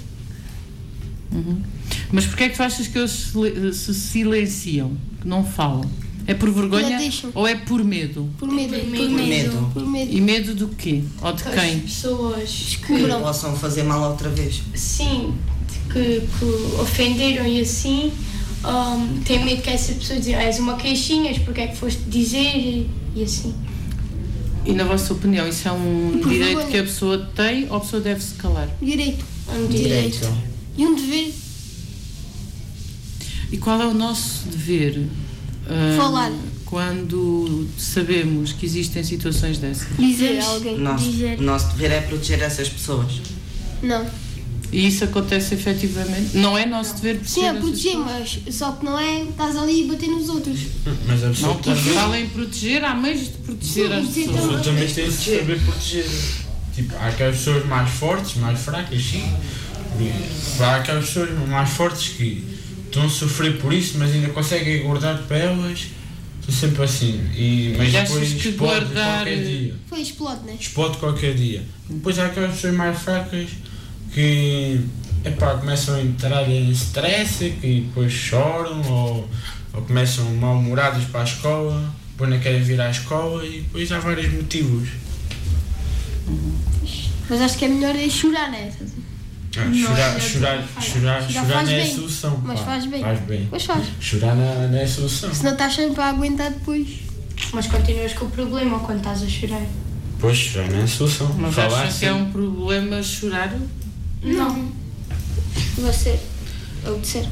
Mas 2.12 2.26
porquê 2.26 2.46
é 2.46 2.50
que 2.50 2.56
tu 2.56 2.64
achas 2.64 2.88
que 2.88 2.98
eles 2.98 3.76
se 3.78 3.94
silenciam, 3.94 4.96
que 5.22 5.28
não 5.28 5.44
falam? 5.44 5.90
É 6.28 6.34
por 6.34 6.52
vergonha 6.52 7.00
ou 7.34 7.48
é 7.48 7.56
por 7.56 7.82
medo? 7.86 8.30
Por 8.38 8.50
medo. 8.52 8.74
Por 8.78 8.90
medo. 8.90 9.12
Medo. 9.14 9.72
Por 9.74 9.88
medo. 9.88 10.12
E 10.14 10.20
medo 10.20 10.54
do 10.54 10.68
quê? 10.68 11.02
Ou 11.22 11.32
de 11.32 11.42
Que 11.44 11.50
quem? 11.52 11.76
As 11.78 11.82
pessoas 11.84 12.78
Que 12.86 12.96
que, 12.98 13.08
possam 13.08 13.56
fazer 13.56 13.84
mal 13.84 14.12
outra 14.12 14.30
vez. 14.30 14.62
sim, 14.76 15.34
que, 15.92 16.22
que 16.22 16.46
ofenderam 16.82 17.48
e 17.48 17.62
assim, 17.62 18.12
um, 18.66 19.22
têm 19.24 19.46
medo 19.46 19.62
que 19.62 19.70
essa 19.70 19.94
pessoa 19.94 20.20
diga, 20.20 20.38
és 20.38 20.60
uma 20.60 20.76
queixinhas, 20.76 21.38
porque 21.40 21.62
é 21.62 21.68
que 21.68 21.78
foste 21.78 22.02
dizer 22.08 22.58
e, 22.58 22.90
e 23.16 23.24
assim. 23.24 23.56
E 24.66 24.74
na 24.74 24.84
vossa 24.84 25.14
opinião, 25.14 25.48
isso 25.48 25.66
é 25.66 25.72
um 25.72 26.20
Por 26.22 26.30
direito 26.30 26.58
vergonha. 26.58 26.68
que 26.68 26.78
a 26.78 26.84
pessoa 26.84 27.30
tem 27.34 27.70
ou 27.70 27.78
a 27.78 27.80
pessoa 27.80 28.02
deve 28.02 28.22
se 28.22 28.34
calar? 28.34 28.68
Direito. 28.82 29.24
É 29.48 29.58
um 29.60 29.68
direito. 29.68 30.20
Direito. 30.20 30.34
E 30.78 30.86
um 30.86 30.94
dever. 30.94 31.34
E 33.50 33.58
qual 33.58 33.82
é 33.82 33.88
o 33.88 33.94
nosso 33.94 34.46
dever? 34.50 35.08
Ah, 35.70 35.98
Falar. 35.98 36.32
Quando 36.66 37.66
sabemos 37.78 38.52
que 38.52 38.66
existem 38.66 39.04
situações 39.04 39.58
dessas. 39.58 39.88
Dizer 39.98 40.40
a 40.40 40.46
alguém. 40.46 40.78
Nosso, 40.78 41.10
Dizer. 41.10 41.42
nosso 41.42 41.68
dever 41.76 41.92
é 41.92 42.02
proteger 42.02 42.42
essas 42.42 42.68
pessoas. 42.68 43.22
Não. 43.82 44.06
E 44.70 44.86
isso 44.86 45.06
acontece 45.06 45.54
efetivamente? 45.54 46.36
Não 46.36 46.58
é 46.58 46.66
nosso 46.66 46.96
dever 46.96 47.20
proteger 47.20 47.44
Sim, 47.44 47.46
é 47.46 47.54
proteger, 47.54 47.98
mas 47.98 48.40
só 48.52 48.74
que 48.74 48.84
não 48.84 49.00
é 49.00 49.22
estás 49.22 49.56
ali 49.56 49.86
e 49.86 49.88
bater 49.88 50.10
nos 50.10 50.28
outros. 50.28 50.60
Mas 51.08 51.24
a 51.24 51.30
pessoa 51.30 51.54
Não, 51.54 51.62
também, 51.62 51.94
fala 51.94 52.20
em 52.20 52.28
proteger, 52.28 52.84
há 52.84 52.94
meios 52.94 53.22
de 53.22 53.30
proteger 53.30 53.88
Sim, 53.88 53.94
as 53.94 54.08
pessoas. 54.10 54.36
pessoa 54.36 54.60
também 54.60 54.88
tem 54.94 55.10
de 55.10 55.16
saber 55.16 55.60
proteger. 55.62 56.10
Tipo, 56.76 56.96
há 56.98 57.08
aquelas 57.08 57.38
pessoas 57.38 57.66
mais 57.66 57.90
fortes, 57.90 58.36
mais 58.36 58.60
fracas, 58.60 59.02
sim. 59.02 59.24
Há 60.60 60.76
aquelas 60.76 61.06
pessoas 61.08 61.30
mais 61.48 61.70
fortes 61.70 62.10
que 62.10 62.44
estão 62.88 63.06
a 63.06 63.10
sofrer 63.10 63.58
por 63.60 63.72
isso, 63.74 63.98
mas 63.98 64.12
ainda 64.14 64.30
conseguem 64.30 64.84
guardar 64.84 65.18
para 65.24 65.38
elas. 65.38 65.88
Estou 66.40 66.56
sempre 66.56 66.84
assim. 66.84 67.20
E, 67.36 67.76
mas 67.78 67.90
E 67.90 67.92
depois 67.92 68.34
que 68.34 68.50
explode 68.50 68.86
guardar- 68.86 69.16
qualquer 69.26 69.44
dia. 69.44 69.76
Foi 69.88 70.02
explode, 70.02 70.44
né? 70.46 70.58
explode 70.60 70.98
qualquer 70.98 71.34
dia. 71.36 71.64
Depois 71.90 72.18
há 72.20 72.26
aquelas 72.28 72.52
pessoas 72.56 72.74
mais 72.74 72.98
fracas 73.00 73.50
que 74.14 74.80
epá, 75.26 75.56
começam 75.58 75.96
a 75.96 76.02
entrar 76.02 76.50
em 76.50 76.70
stress, 76.72 77.50
que 77.62 77.82
depois 77.88 78.12
choram 78.14 78.82
ou, 78.90 79.30
ou 79.74 79.82
começam 79.82 80.24
mal-humoradas 80.36 81.04
para 81.06 81.22
a 81.22 81.24
escola, 81.26 81.94
depois 82.12 82.30
não 82.30 82.40
querem 82.40 82.64
vir 82.64 82.80
à 82.80 82.90
escola 82.90 83.46
e 83.46 83.62
depois 83.62 83.92
há 83.92 84.00
vários 84.00 84.32
motivos. 84.32 84.88
Mas 87.30 87.42
acho 87.42 87.58
que 87.58 87.66
é 87.66 87.68
melhor 87.68 87.96
é 87.96 88.10
chorar, 88.10 88.50
né? 88.52 88.72
Ah, 89.56 89.66
Não, 89.66 89.74
chorar, 89.74 90.14
não, 90.14 90.20
chorar, 90.20 90.58
não 90.58 90.82
chorar, 90.82 91.30
Chorar 91.32 91.64
não 91.64 91.72
é 91.72 91.82
a 91.82 91.84
bem, 91.84 91.96
solução. 91.96 92.42
mas 92.44 92.60
pá. 92.60 92.66
faz 92.66 92.86
bem. 92.86 93.02
Faz 93.02 93.20
bem. 93.22 93.48
Mas 93.52 93.64
faz. 93.66 93.86
Chorar 94.00 94.36
não, 94.36 94.68
não 94.70 94.78
é 94.78 94.84
a 94.84 94.88
solução. 94.88 95.34
Se 95.34 95.44
não 95.44 95.52
estás 95.54 95.74
sempre 95.74 96.02
a 96.02 96.10
aguentar 96.10 96.52
depois. 96.52 96.88
Mas 97.54 97.68
continuas 97.68 98.14
com 98.14 98.26
o 98.26 98.30
problema 98.30 98.80
quando 98.80 98.98
estás 99.00 99.24
a 99.24 99.28
chorar. 99.28 99.66
Pois, 100.20 100.38
chorar 100.38 100.70
não 100.70 100.80
é 100.80 100.84
a 100.84 100.88
solução. 100.88 101.34
Mas 101.38 101.56
Falar 101.56 101.84
achas 101.84 102.00
que 102.00 102.06
é 102.06 102.14
um 102.14 102.32
problema 102.32 103.02
chorar? 103.02 103.56
Não. 104.22 104.72
Você. 105.78 106.20
É 106.86 106.90
o 106.90 107.00
disser. 107.00 107.26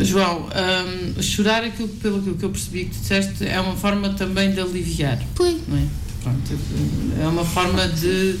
João, 0.00 0.46
hum, 0.46 1.22
chorar, 1.22 1.64
aquilo, 1.64 1.88
pelo 1.88 2.34
que 2.36 2.44
eu 2.44 2.50
percebi 2.50 2.84
que 2.84 2.90
tu 2.94 3.00
disseste, 3.00 3.46
é 3.46 3.60
uma 3.60 3.74
forma 3.74 4.10
também 4.10 4.52
de 4.52 4.60
aliviar, 4.60 5.18
Pois. 5.34 5.56
não 5.66 5.76
é? 5.76 5.82
Pronto, 6.22 6.58
é 7.20 7.26
uma 7.26 7.44
forma 7.44 7.88
de. 7.88 8.38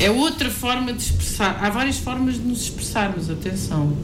É 0.00 0.10
outra 0.10 0.50
forma 0.50 0.92
de 0.92 1.02
expressar. 1.02 1.58
Há 1.62 1.68
várias 1.68 1.98
formas 1.98 2.36
de 2.36 2.40
nos 2.40 2.62
expressarmos, 2.62 3.28
atenção. 3.28 3.96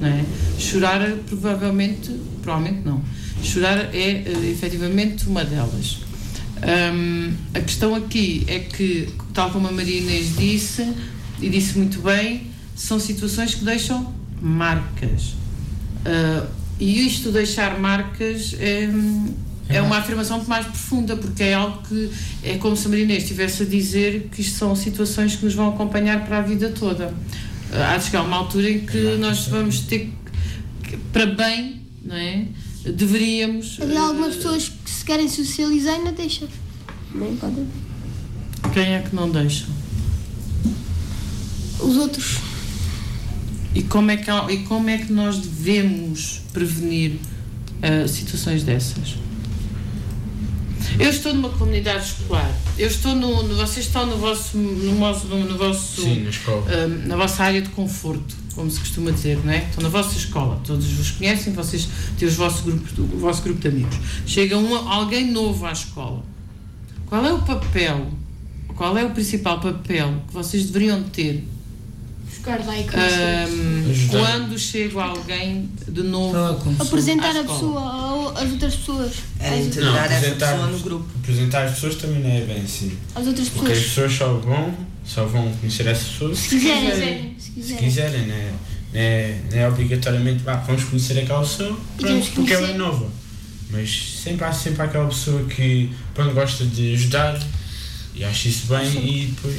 Não 0.00 0.08
é? 0.08 0.24
Chorar, 0.58 1.00
provavelmente. 1.28 2.10
Provavelmente 2.42 2.82
não. 2.84 3.00
Chorar 3.42 3.94
é 3.94 4.24
eh, 4.26 4.50
efetivamente 4.50 5.26
uma 5.26 5.44
delas. 5.44 5.98
Hum, 6.92 7.32
a 7.54 7.60
questão 7.60 7.94
aqui 7.94 8.44
é 8.48 8.58
que, 8.58 9.08
tal 9.32 9.50
como 9.50 9.68
a 9.68 9.72
Maria 9.72 9.98
Inês 9.98 10.36
disse, 10.36 10.92
e 11.40 11.48
disse 11.48 11.78
muito 11.78 12.00
bem, 12.00 12.48
são 12.74 12.98
situações 12.98 13.54
que 13.54 13.64
deixam 13.64 14.12
marcas. 14.40 15.34
Uh, 16.04 16.46
e 16.78 17.06
isto 17.06 17.30
deixar 17.30 17.78
marcas 17.78 18.54
é, 18.58 18.88
é 19.68 19.80
uma 19.80 19.98
afirmação 19.98 20.36
muito 20.36 20.48
mais 20.48 20.66
profunda, 20.66 21.16
porque 21.16 21.42
é 21.42 21.54
algo 21.54 21.82
que 21.88 22.10
é 22.42 22.56
como 22.58 22.76
se 22.76 22.86
a 22.86 22.90
Maria 22.90 23.04
Inês 23.04 23.22
estivesse 23.22 23.62
a 23.62 23.66
dizer 23.66 24.28
que 24.30 24.40
isto 24.42 24.58
são 24.58 24.76
situações 24.76 25.36
que 25.36 25.44
nos 25.44 25.54
vão 25.54 25.68
acompanhar 25.70 26.24
para 26.26 26.38
a 26.38 26.42
vida 26.42 26.68
toda. 26.70 27.08
Uh, 27.08 27.82
há 27.92 27.96
de 27.96 28.04
chegar 28.04 28.22
uma 28.22 28.36
altura 28.36 28.70
em 28.70 28.80
que 28.86 29.16
nós 29.18 29.46
vamos 29.48 29.80
ter 29.80 30.12
que, 30.82 30.96
para 31.12 31.26
bem, 31.26 31.80
não 32.04 32.14
é? 32.16 32.44
Deveríamos. 32.84 33.78
Havia 33.80 34.00
algumas 34.00 34.34
uh, 34.34 34.36
pessoas 34.36 34.68
que 34.84 34.90
se 34.90 35.04
querem 35.04 35.28
socializar 35.28 35.98
e 35.98 36.04
não 36.04 36.12
deixam. 36.12 36.46
Bem, 37.14 37.34
pode 37.36 37.52
haver. 37.54 38.74
Quem 38.74 38.94
é 38.94 39.00
que 39.00 39.14
não 39.16 39.30
deixa? 39.30 39.64
Os 41.80 41.96
outros. 41.96 42.38
E 43.74 43.82
como 43.82 44.10
é 44.10 44.16
que, 44.16 44.30
há- 44.30 44.46
e 44.50 44.58
como 44.64 44.88
é 44.88 44.98
que 44.98 45.12
nós 45.12 45.38
devemos 45.38 46.42
prevenir 46.52 47.12
uh, 47.82 48.06
situações 48.08 48.62
dessas? 48.62 49.16
Eu 50.98 51.10
estou 51.10 51.34
numa 51.34 51.48
comunidade 51.50 52.04
escolar. 52.06 52.50
Eu 52.78 52.86
estou 52.86 53.14
no, 53.14 53.42
no- 53.42 53.56
vocês 53.56 53.86
estão 53.86 54.06
no 54.06 54.16
vosso, 54.16 54.56
no 54.56 54.94
vosso, 54.96 55.26
no, 55.26 55.40
no 55.44 55.58
vosso 55.58 56.02
Sim, 56.02 56.24
na 56.46 56.52
uh, 56.54 57.08
na 57.08 57.16
vossa 57.16 57.42
área 57.44 57.60
de 57.62 57.68
conforto, 57.70 58.36
como 58.54 58.70
se 58.70 58.78
costuma 58.80 59.10
dizer, 59.10 59.38
não 59.44 59.52
é? 59.52 59.58
Estão 59.64 59.82
na 59.82 59.88
vossa 59.88 60.16
escola, 60.16 60.60
todos 60.64 60.86
vos 60.92 61.10
conhecem, 61.12 61.52
vocês 61.52 61.88
têm 62.18 62.28
os 62.28 62.34
vossos 62.34 62.60
grupos, 62.62 62.96
o 62.98 63.04
vosso 63.18 63.42
grupo 63.42 63.60
de 63.60 63.68
amigos. 63.68 63.96
Chega 64.26 64.56
um, 64.56 64.74
alguém 64.88 65.30
novo 65.30 65.66
à 65.66 65.72
escola. 65.72 66.22
Qual 67.06 67.24
é 67.24 67.32
o 67.32 67.42
papel, 67.42 68.08
qual 68.76 68.96
é 68.96 69.04
o 69.04 69.10
principal 69.10 69.60
papel 69.60 70.22
que 70.28 70.32
vocês 70.34 70.64
deveriam 70.66 71.02
ter 71.04 71.46
Ajudar. 73.90 74.18
quando 74.20 74.58
chega 74.58 75.02
alguém 75.02 75.68
de 75.88 76.02
novo 76.02 76.36
Apresentar 76.78 77.30
a 77.36 77.42
pessoa 77.44 78.32
às 78.38 78.50
outras 78.52 78.74
pessoas. 78.76 79.12
Integrar 79.40 80.04
essa 80.06 80.16
apresentar- 80.16 80.50
pessoa 80.52 80.66
no 80.70 80.78
grupo. 80.80 81.06
Apresentar 81.22 81.64
as 81.64 81.74
pessoas 81.74 81.94
também 81.96 82.20
não 82.22 82.30
é 82.30 82.40
bem 82.42 82.62
assim. 82.62 82.96
às 83.14 83.26
outras 83.26 83.48
Porque 83.48 83.72
as 83.72 83.78
pessoas. 83.78 84.12
pessoas 84.12 84.12
só 84.12 84.34
vão, 84.40 84.74
só 85.04 85.24
vão 85.24 85.50
conhecer 85.56 85.86
essas 85.86 86.08
pessoas 86.08 86.38
Se 86.38 86.48
quiserem. 86.58 86.90
quiserem. 86.90 87.34
Se 87.38 87.44
se 87.46 87.50
quiserem. 87.52 87.84
quiserem, 87.84 88.26
não 88.26 88.34
é, 88.34 88.50
não 88.92 89.00
é, 89.00 89.38
não 89.50 89.58
é 89.58 89.68
obrigatoriamente 89.68 90.42
"Ah, 90.46 90.56
vamos 90.66 90.84
conhecer 90.84 91.18
aquela 91.18 91.40
pessoa 91.40 91.78
pronto, 91.96 92.26
que 92.26 92.32
porque 92.32 92.52
ela 92.52 92.68
é 92.68 92.74
nova. 92.76 93.08
Mas 93.70 94.20
sempre 94.22 94.44
há 94.44 94.52
sempre 94.52 94.82
aquela 94.82 95.08
pessoa 95.08 95.42
que 95.44 95.90
pronto, 96.14 96.32
gosta 96.34 96.64
de 96.64 96.92
ajudar 96.94 97.40
e 98.14 98.22
acha 98.22 98.48
isso 98.48 98.66
bem 98.68 98.86
e 98.86 99.26
depois 99.26 99.56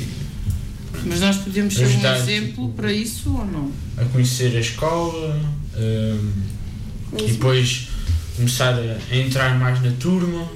Mas 1.06 1.20
nós 1.20 1.38
podemos 1.38 1.74
ser 1.74 1.84
um 1.84 1.88
Ajudar, 1.88 2.18
exemplo 2.18 2.70
para 2.70 2.92
isso 2.92 3.30
ou 3.30 3.46
não? 3.46 3.72
a 3.98 4.06
conhecer 4.06 4.56
a 4.56 4.60
escola 4.60 5.40
hum, 5.78 6.32
e 7.18 7.32
depois 7.32 7.88
começar 8.36 8.74
a, 8.74 9.16
entrar 9.16 9.58
mais 9.58 9.82
na 9.82 9.92
turma 9.92 10.48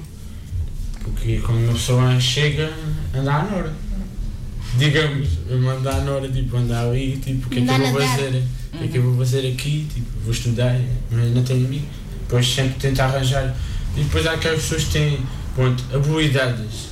porque 1.04 1.40
quando 1.40 1.64
uma 1.64 1.74
pessoa 1.74 2.20
chega 2.20 2.72
andar 3.14 3.50
na 3.50 3.58
hora. 3.58 3.74
Digamos, 4.78 5.28
eu 5.50 5.70
andar 5.70 6.02
na 6.02 6.12
hora, 6.12 6.30
tipo, 6.30 6.56
andar 6.56 6.88
ali, 6.88 7.18
tipo, 7.18 7.48
o 7.48 7.50
que 7.50 7.60
é 7.60 7.66
que 7.66 7.70
eu 7.72 7.92
vou 7.92 8.02
fazer? 8.02 8.44
O 8.74 8.78
que 8.78 8.84
é 8.84 8.88
que 8.88 8.98
eu 8.98 9.04
vou 9.04 9.18
fazer 9.18 9.52
aqui? 9.52 9.88
Tipo, 9.94 10.08
vou 10.24 10.32
estudar, 10.32 10.80
mas 11.10 11.34
não 11.34 11.44
tenho 11.44 11.66
amigo. 11.66 11.86
Depois 12.22 12.48
sempre 12.48 12.76
tento 12.80 13.00
arranjar. 13.00 13.56
E 13.98 14.04
depois 14.04 14.28
há 14.28 14.34
aquelas 14.34 14.62
pessoas 14.62 14.84
que 14.84 14.92
têm, 14.92 15.20
pronto, 15.56 15.84
habilidades. 15.92 16.90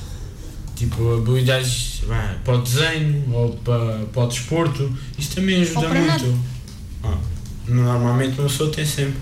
Tipo, 0.78 1.16
habilidades 1.16 2.02
vá, 2.06 2.36
para 2.44 2.54
o 2.54 2.62
desenho 2.62 3.24
ou 3.32 3.50
para, 3.64 4.06
para 4.12 4.22
o 4.22 4.26
desporto. 4.28 4.96
Isso 5.18 5.34
também 5.34 5.60
ajuda 5.60 5.88
muito. 5.88 6.38
Ah, 7.02 7.18
normalmente 7.66 8.38
uma 8.38 8.48
pessoa 8.48 8.70
tem 8.70 8.86
sempre. 8.86 9.18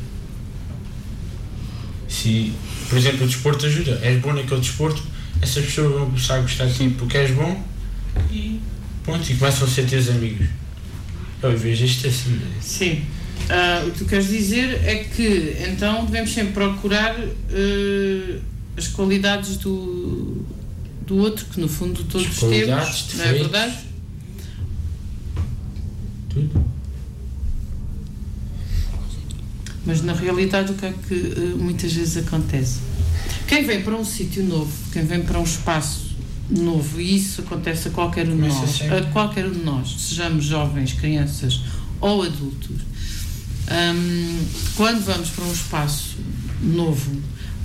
Se, 2.06 2.52
por 2.90 2.98
exemplo, 2.98 3.24
o 3.24 3.26
desporto 3.26 3.64
ajuda, 3.64 3.98
és 4.02 4.20
bom 4.20 4.34
naquele 4.34 4.60
desporto, 4.60 5.02
essas 5.40 5.64
pessoas 5.64 5.92
vão 5.92 6.06
começar 6.06 6.34
a 6.34 6.40
gostar 6.40 6.66
de 6.66 6.74
ti 6.74 6.94
porque 6.98 7.16
és 7.16 7.30
bom 7.30 7.64
e 8.30 8.60
pronto, 9.02 9.30
e 9.30 9.34
começam 9.36 9.66
a 9.66 9.70
ser 9.70 9.86
teus 9.86 10.10
amigos. 10.10 10.46
Eu 11.42 11.56
vejo 11.56 11.86
isto 11.86 12.06
assim, 12.06 12.32
né? 12.32 12.50
Sim. 12.60 13.02
Ah, 13.48 13.82
o 13.86 13.92
que 13.92 13.98
tu 14.00 14.04
queres 14.04 14.28
dizer 14.28 14.78
é 14.84 15.04
que 15.04 15.56
então 15.66 16.04
devemos 16.04 16.34
sempre 16.34 16.52
procurar 16.52 17.16
eh, 17.18 18.40
as 18.76 18.88
qualidades 18.88 19.56
do, 19.56 20.44
do 21.06 21.16
outro, 21.18 21.46
que 21.46 21.60
no 21.60 21.68
fundo 21.68 22.02
todos 22.04 22.38
qualidades, 22.38 23.02
temos, 23.02 23.14
não 23.14 23.24
é 23.24 23.28
defeitos. 23.28 23.50
verdade? 23.52 23.86
tudo. 26.36 26.66
Mas 29.86 30.02
na 30.02 30.12
realidade, 30.12 30.72
o 30.72 30.74
que 30.74 30.86
é 30.86 30.94
que 31.08 31.14
uh, 31.14 31.58
muitas 31.58 31.92
vezes 31.92 32.16
acontece? 32.26 32.80
Quem 33.46 33.64
vem 33.64 33.82
para 33.82 33.94
um 33.96 34.04
sítio 34.04 34.44
novo, 34.44 34.72
quem 34.92 35.04
vem 35.04 35.22
para 35.22 35.38
um 35.38 35.44
espaço 35.44 36.16
novo, 36.50 37.00
e 37.00 37.16
isso 37.16 37.40
acontece 37.40 37.88
a 37.88 37.90
qualquer 37.92 38.28
um 38.28 38.36
de 38.36 38.48
nós, 38.48 38.82
a 38.82 39.02
qualquer 39.12 39.46
um 39.46 39.52
de 39.52 39.64
nós, 39.64 39.96
sejamos 39.98 40.44
jovens, 40.44 40.92
crianças 40.92 41.60
ou 42.00 42.22
adultos, 42.22 42.82
um, 43.68 44.46
quando 44.76 45.04
vamos 45.04 45.30
para 45.30 45.44
um 45.44 45.52
espaço 45.52 46.16
novo 46.62 47.12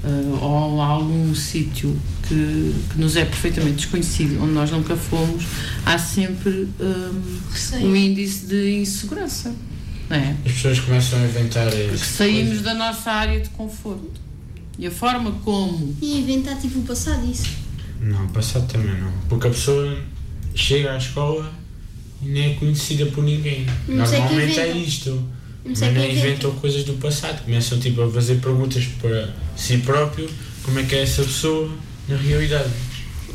uh, 0.03 0.43
ou 0.43 0.81
a 0.81 0.85
algum 0.85 1.33
sítio 1.33 1.95
que, 2.31 2.75
que, 2.89 2.97
nos 2.97 3.17
é 3.17 3.25
perfeitamente 3.25 3.75
desconhecido, 3.75 4.41
onde 4.41 4.53
nós 4.53 4.71
nunca 4.71 4.95
fomos, 4.95 5.43
há 5.85 5.97
sempre 5.97 6.69
um, 6.79 7.87
um 7.87 7.95
índice 7.95 8.45
de 8.45 8.77
insegurança. 8.77 9.53
Não 10.09 10.15
é? 10.15 10.35
As 10.45 10.53
pessoas 10.53 10.79
começam 10.79 11.19
a 11.19 11.25
inventar. 11.25 11.69
Porque 11.69 11.97
saímos 11.97 12.47
coisas. 12.47 12.63
da 12.63 12.73
nossa 12.73 13.11
área 13.11 13.39
de 13.41 13.49
conforto. 13.49 14.21
E 14.79 14.87
a 14.87 14.91
forma 14.91 15.31
como. 15.43 15.93
E 16.01 16.19
inventar 16.19 16.57
tipo 16.59 16.79
o 16.79 16.83
passado, 16.83 17.29
isso? 17.29 17.49
Não, 17.99 18.27
passado 18.29 18.65
também 18.71 18.97
não. 18.99 19.11
Porque 19.27 19.47
a 19.47 19.49
pessoa 19.49 19.97
chega 20.55 20.93
à 20.93 20.97
escola 20.97 21.51
e 22.21 22.29
nem 22.29 22.51
é 22.51 22.53
conhecida 22.55 23.05
por 23.07 23.23
ninguém. 23.23 23.65
Não 23.87 23.97
Normalmente 23.97 24.59
é 24.59 24.77
isto. 24.77 25.21
Mas 25.65 25.79
nem 25.81 26.17
inventam 26.17 26.51
coisas 26.55 26.83
do 26.85 26.93
passado. 26.93 27.43
Começam 27.43 27.77
tipo, 27.77 28.01
a 28.01 28.09
fazer 28.09 28.35
perguntas 28.35 28.85
para 29.01 29.33
si 29.55 29.77
próprio 29.79 30.27
como 30.63 30.79
é 30.79 30.83
que 30.83 30.95
é 30.95 31.03
essa 31.03 31.23
pessoa 31.23 31.69
na 32.11 32.17
realidade. 32.17 32.69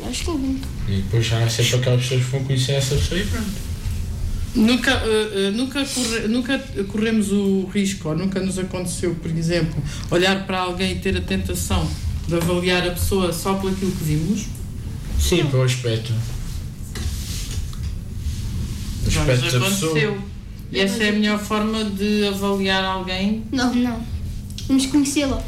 Acho 0.09 0.25
que 0.25 0.31
invento. 0.31 0.69
E 0.89 0.97
depois 0.97 1.33
há 1.33 1.49
sempre 1.49 1.77
aquelas 1.77 2.03
pessoas 2.03 2.25
que 2.25 2.31
vão 2.31 2.45
conhecer 2.45 2.73
essa 2.73 2.95
pessoa 2.95 3.21
e 3.21 3.27
pronto. 3.27 3.67
Nunca, 4.55 4.97
uh, 4.97 5.49
uh, 5.49 5.53
nunca, 5.53 5.85
corre, 5.85 6.29
nunca 6.29 6.59
corremos 6.89 7.31
o 7.31 7.67
risco, 7.67 8.09
ou 8.09 8.17
nunca 8.17 8.41
nos 8.41 8.59
aconteceu, 8.59 9.15
por 9.15 9.31
exemplo, 9.31 9.83
olhar 10.11 10.47
para 10.47 10.61
alguém 10.61 10.93
e 10.93 10.99
ter 10.99 11.17
a 11.17 11.21
tentação 11.21 11.91
de 12.27 12.35
avaliar 12.35 12.87
a 12.87 12.91
pessoa 12.91 13.33
só 13.33 13.55
por 13.55 13.71
aquilo 13.71 13.93
que 13.93 14.05
vimos? 14.05 14.47
Sim, 15.19 15.47
pelo 15.47 15.63
aspecto. 15.63 16.13
O 19.05 19.09
aspecto 19.09 19.59
da 19.59 19.67
pessoa. 19.67 20.19
E 20.73 20.81
essa 20.81 21.05
é 21.05 21.11
a 21.11 21.13
melhor 21.13 21.39
forma 21.39 21.85
de 21.85 22.27
avaliar 22.27 22.85
alguém? 22.85 23.45
Não, 23.53 23.75
não. 23.75 24.03
Vamos 24.67 24.87
conhecê-la. 24.87 25.43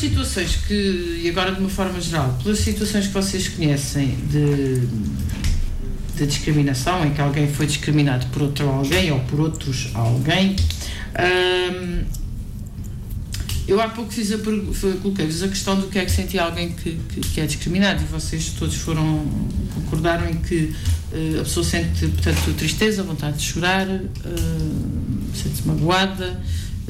Situações 0.00 0.56
que, 0.66 1.20
e 1.22 1.28
agora 1.28 1.52
de 1.52 1.60
uma 1.60 1.68
forma 1.68 2.00
geral, 2.00 2.38
pelas 2.42 2.58
situações 2.58 3.06
que 3.06 3.12
vocês 3.12 3.48
conhecem 3.48 4.16
de, 4.30 4.86
de 6.16 6.26
discriminação, 6.26 7.04
em 7.04 7.12
que 7.12 7.20
alguém 7.20 7.46
foi 7.52 7.66
discriminado 7.66 8.26
por 8.26 8.42
outro 8.42 8.68
alguém 8.68 9.12
ou 9.12 9.20
por 9.20 9.40
outros 9.40 9.90
alguém, 9.94 10.56
hum, 11.18 12.04
eu 13.68 13.80
há 13.80 13.88
pouco 13.88 14.12
fiz 14.12 14.32
a 14.32 14.38
coloquei-vos 14.38 15.42
a 15.44 15.48
questão 15.48 15.78
do 15.78 15.86
que 15.86 15.98
é 15.98 16.04
que 16.04 16.10
sentia 16.10 16.42
alguém 16.42 16.72
que, 16.72 16.98
que, 17.08 17.20
que, 17.20 17.40
é 17.40 17.46
discriminado 17.46 18.02
e 18.02 18.06
vocês 18.06 18.52
todos 18.58 18.74
foram 18.74 19.24
concordaram 19.76 20.28
em 20.28 20.34
que 20.34 20.74
uh, 21.12 21.40
a 21.40 21.44
pessoa 21.44 21.64
sente 21.64 22.08
portanto 22.08 22.52
tristeza, 22.56 23.04
vontade 23.04 23.36
de 23.36 23.44
chorar, 23.44 23.86
uh, 23.86 24.00
sente-se 25.32 25.68
magoada, 25.68 26.40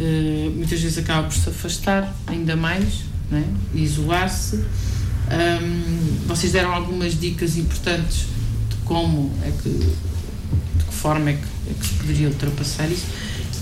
uh, 0.01 0.51
muitas 0.57 0.81
vezes 0.81 0.99
acaba 0.99 1.29
por 1.29 1.37
se 1.37 1.49
afastar 1.49 2.15
ainda 2.27 2.57
mais 2.57 3.05
né? 3.31 3.45
e 3.75 3.83
isolar-se. 3.83 4.57
Um, 4.57 6.27
vocês 6.27 6.53
deram 6.53 6.73
algumas 6.73 7.19
dicas 7.19 7.57
importantes 7.57 8.27
de 8.69 8.77
como 8.85 9.33
é 9.45 9.51
que 9.63 9.69
de 9.69 10.85
que 10.85 10.95
forma 10.95 11.31
é 11.31 11.35
que, 11.35 11.71
é 11.71 11.75
que 11.79 11.87
se 11.87 11.95
poderia 11.95 12.29
ultrapassar 12.29 12.89
isso. 12.91 13.07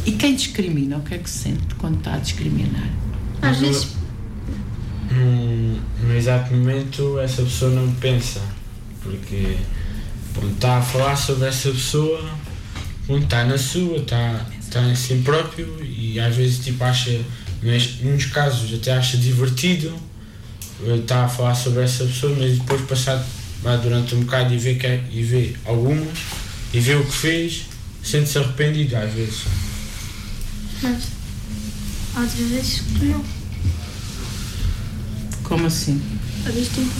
E 0.06 0.12
quem 0.12 0.34
discrimina, 0.34 0.96
o 0.96 1.02
que 1.02 1.14
é 1.14 1.18
que 1.18 1.28
se 1.28 1.38
sente 1.38 1.74
quando 1.76 1.98
está 1.98 2.14
a 2.14 2.18
discriminar? 2.18 2.88
Às 3.42 3.58
vezes. 3.58 3.88
Num, 5.10 5.80
num 6.02 6.14
exato 6.14 6.54
momento, 6.54 7.18
essa 7.18 7.42
pessoa 7.42 7.70
não 7.72 7.92
pensa. 7.94 8.40
Porque 9.02 9.58
quando 10.34 10.54
está 10.54 10.78
a 10.78 10.82
falar 10.82 11.16
sobre 11.16 11.48
essa 11.48 11.70
pessoa, 11.70 12.24
quando 13.06 13.24
está 13.24 13.44
na 13.44 13.58
sua, 13.58 13.98
está, 13.98 14.46
está 14.68 14.82
em 14.82 14.94
si 14.94 15.14
próprio 15.24 15.82
e 15.82 16.20
às 16.20 16.36
vezes 16.36 16.64
tipo, 16.64 16.84
acha, 16.84 17.10
em 17.10 18.04
muitos 18.04 18.26
casos, 18.26 18.72
até 18.72 18.92
acha 18.92 19.16
divertido 19.16 19.92
está 21.00 21.24
a 21.24 21.28
falar 21.28 21.54
sobre 21.54 21.82
essa 21.82 22.04
pessoa, 22.04 22.36
mas 22.38 22.58
depois 22.58 22.80
passar 22.82 23.26
durante 23.82 24.14
um 24.14 24.20
bocado 24.20 24.54
e 24.54 24.58
vê, 24.58 24.74
que 24.76 24.86
é, 24.86 25.02
e 25.10 25.22
vê 25.22 25.56
algumas 25.64 26.18
e 26.72 26.78
vê 26.78 26.94
o 26.94 27.04
que 27.04 27.12
fez, 27.12 27.66
sente-se 28.02 28.38
arrependido 28.38 28.96
às 28.96 29.12
vezes. 29.12 29.42
Mas 30.82 31.04
outras 32.16 32.48
vezes 32.48 32.82
não. 33.00 33.24
Como 35.42 35.66
assim? 35.66 36.00
A 36.46 36.50
vez 36.50 36.68
tempo. 36.68 36.94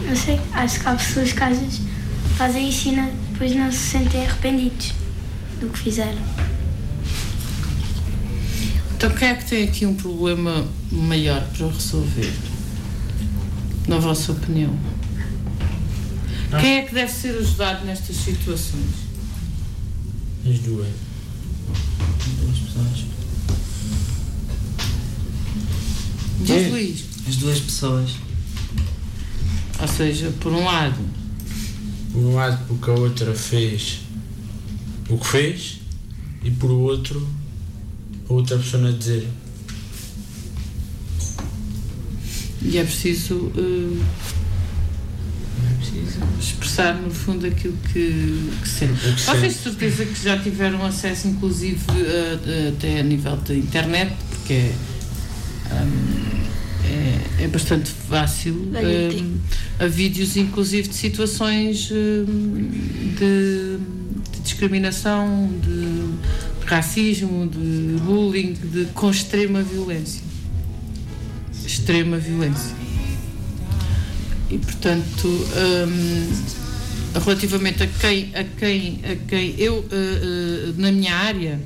Não 0.00 0.16
sei, 0.16 0.40
acho 0.52 0.80
que 0.80 0.88
há 0.88 0.94
pessoas 0.94 1.32
que 1.32 1.44
às 1.44 1.56
vezes 1.56 1.80
fazem 2.36 2.68
isso 2.68 2.88
e 2.88 2.96
depois 3.30 3.54
não 3.54 3.70
se 3.70 3.78
sentem 3.78 4.26
arrependidos 4.26 5.01
do 5.62 5.72
que 5.72 5.78
fizeram. 5.78 6.20
Então 8.94 9.10
quem 9.10 9.28
é 9.28 9.34
que 9.34 9.48
tem 9.48 9.64
aqui 9.64 9.86
um 9.86 9.94
problema 9.94 10.66
maior 10.90 11.42
para 11.56 11.68
resolver? 11.68 12.32
Na 13.86 13.98
vossa 13.98 14.32
opinião? 14.32 14.76
Não. 16.50 16.60
Quem 16.60 16.78
é 16.78 16.82
que 16.82 16.94
deve 16.94 17.10
ser 17.10 17.36
ajudado 17.38 17.84
nestas 17.84 18.16
situações? 18.16 18.90
As 20.44 20.58
duas. 20.58 20.88
As 22.20 22.32
duas 22.40 22.58
pessoas. 22.58 23.04
Diz 26.40 26.70
Luís. 26.70 27.04
As 27.28 27.36
duas 27.36 27.60
pessoas. 27.60 28.10
Ou 29.80 29.88
seja, 29.88 30.32
por 30.40 30.52
um 30.52 30.64
lado. 30.64 31.00
Por 32.12 32.20
um 32.20 32.34
lado 32.34 32.64
porque 32.68 32.90
a 32.90 32.94
outra 32.94 33.34
fez 33.34 34.00
o 35.12 35.18
que 35.18 35.26
fez 35.26 35.80
e 36.42 36.50
por 36.50 36.70
outro 36.70 37.26
a 38.28 38.32
outra 38.32 38.56
pessoa 38.58 38.88
a 38.88 38.92
dizer. 38.92 39.28
E 42.62 42.78
é 42.78 42.84
preciso, 42.84 43.34
uh, 43.34 44.04
é 45.68 45.74
preciso 45.74 46.20
expressar 46.40 46.94
no 46.94 47.10
fundo 47.10 47.46
aquilo 47.46 47.76
que, 47.92 48.50
que 48.62 48.68
sente. 48.68 49.00
Vocês 49.16 49.54
de 49.54 49.60
certeza 49.60 50.06
que 50.06 50.22
já 50.22 50.38
tiveram 50.38 50.84
acesso 50.84 51.28
inclusive 51.28 51.80
uh, 51.90 52.68
até 52.68 53.00
a 53.00 53.02
nível 53.02 53.36
da 53.36 53.54
internet, 53.54 54.14
porque 54.30 54.52
é, 54.52 54.72
um, 55.82 56.42
é, 56.84 57.44
é, 57.44 57.48
bastante 57.48 57.90
fácil 57.90 58.54
um, 58.54 59.38
a 59.78 59.86
vídeos 59.86 60.36
inclusive 60.36 60.88
de 60.88 60.94
situações 60.94 61.90
um, 61.90 62.26
de 63.18 63.78
discriminação, 64.42 65.48
de, 65.60 66.66
racismo, 66.66 67.46
de 67.46 68.00
bullying, 68.00 68.52
de, 68.54 68.86
com 68.94 69.10
extrema 69.10 69.62
violência. 69.62 70.22
Extrema 71.64 72.18
violência. 72.18 72.74
E 74.50 74.58
portanto, 74.58 75.28
hum, 75.28 76.42
relativamente 77.24 77.82
a 77.82 77.86
quem, 77.86 78.32
a 78.34 78.44
quem, 78.44 79.00
a 79.04 79.16
quem 79.28 79.54
eu, 79.58 79.78
uh, 79.78 79.84
uh, 79.84 80.74
na 80.80 80.92
minha 80.92 81.14
área, 81.14 81.60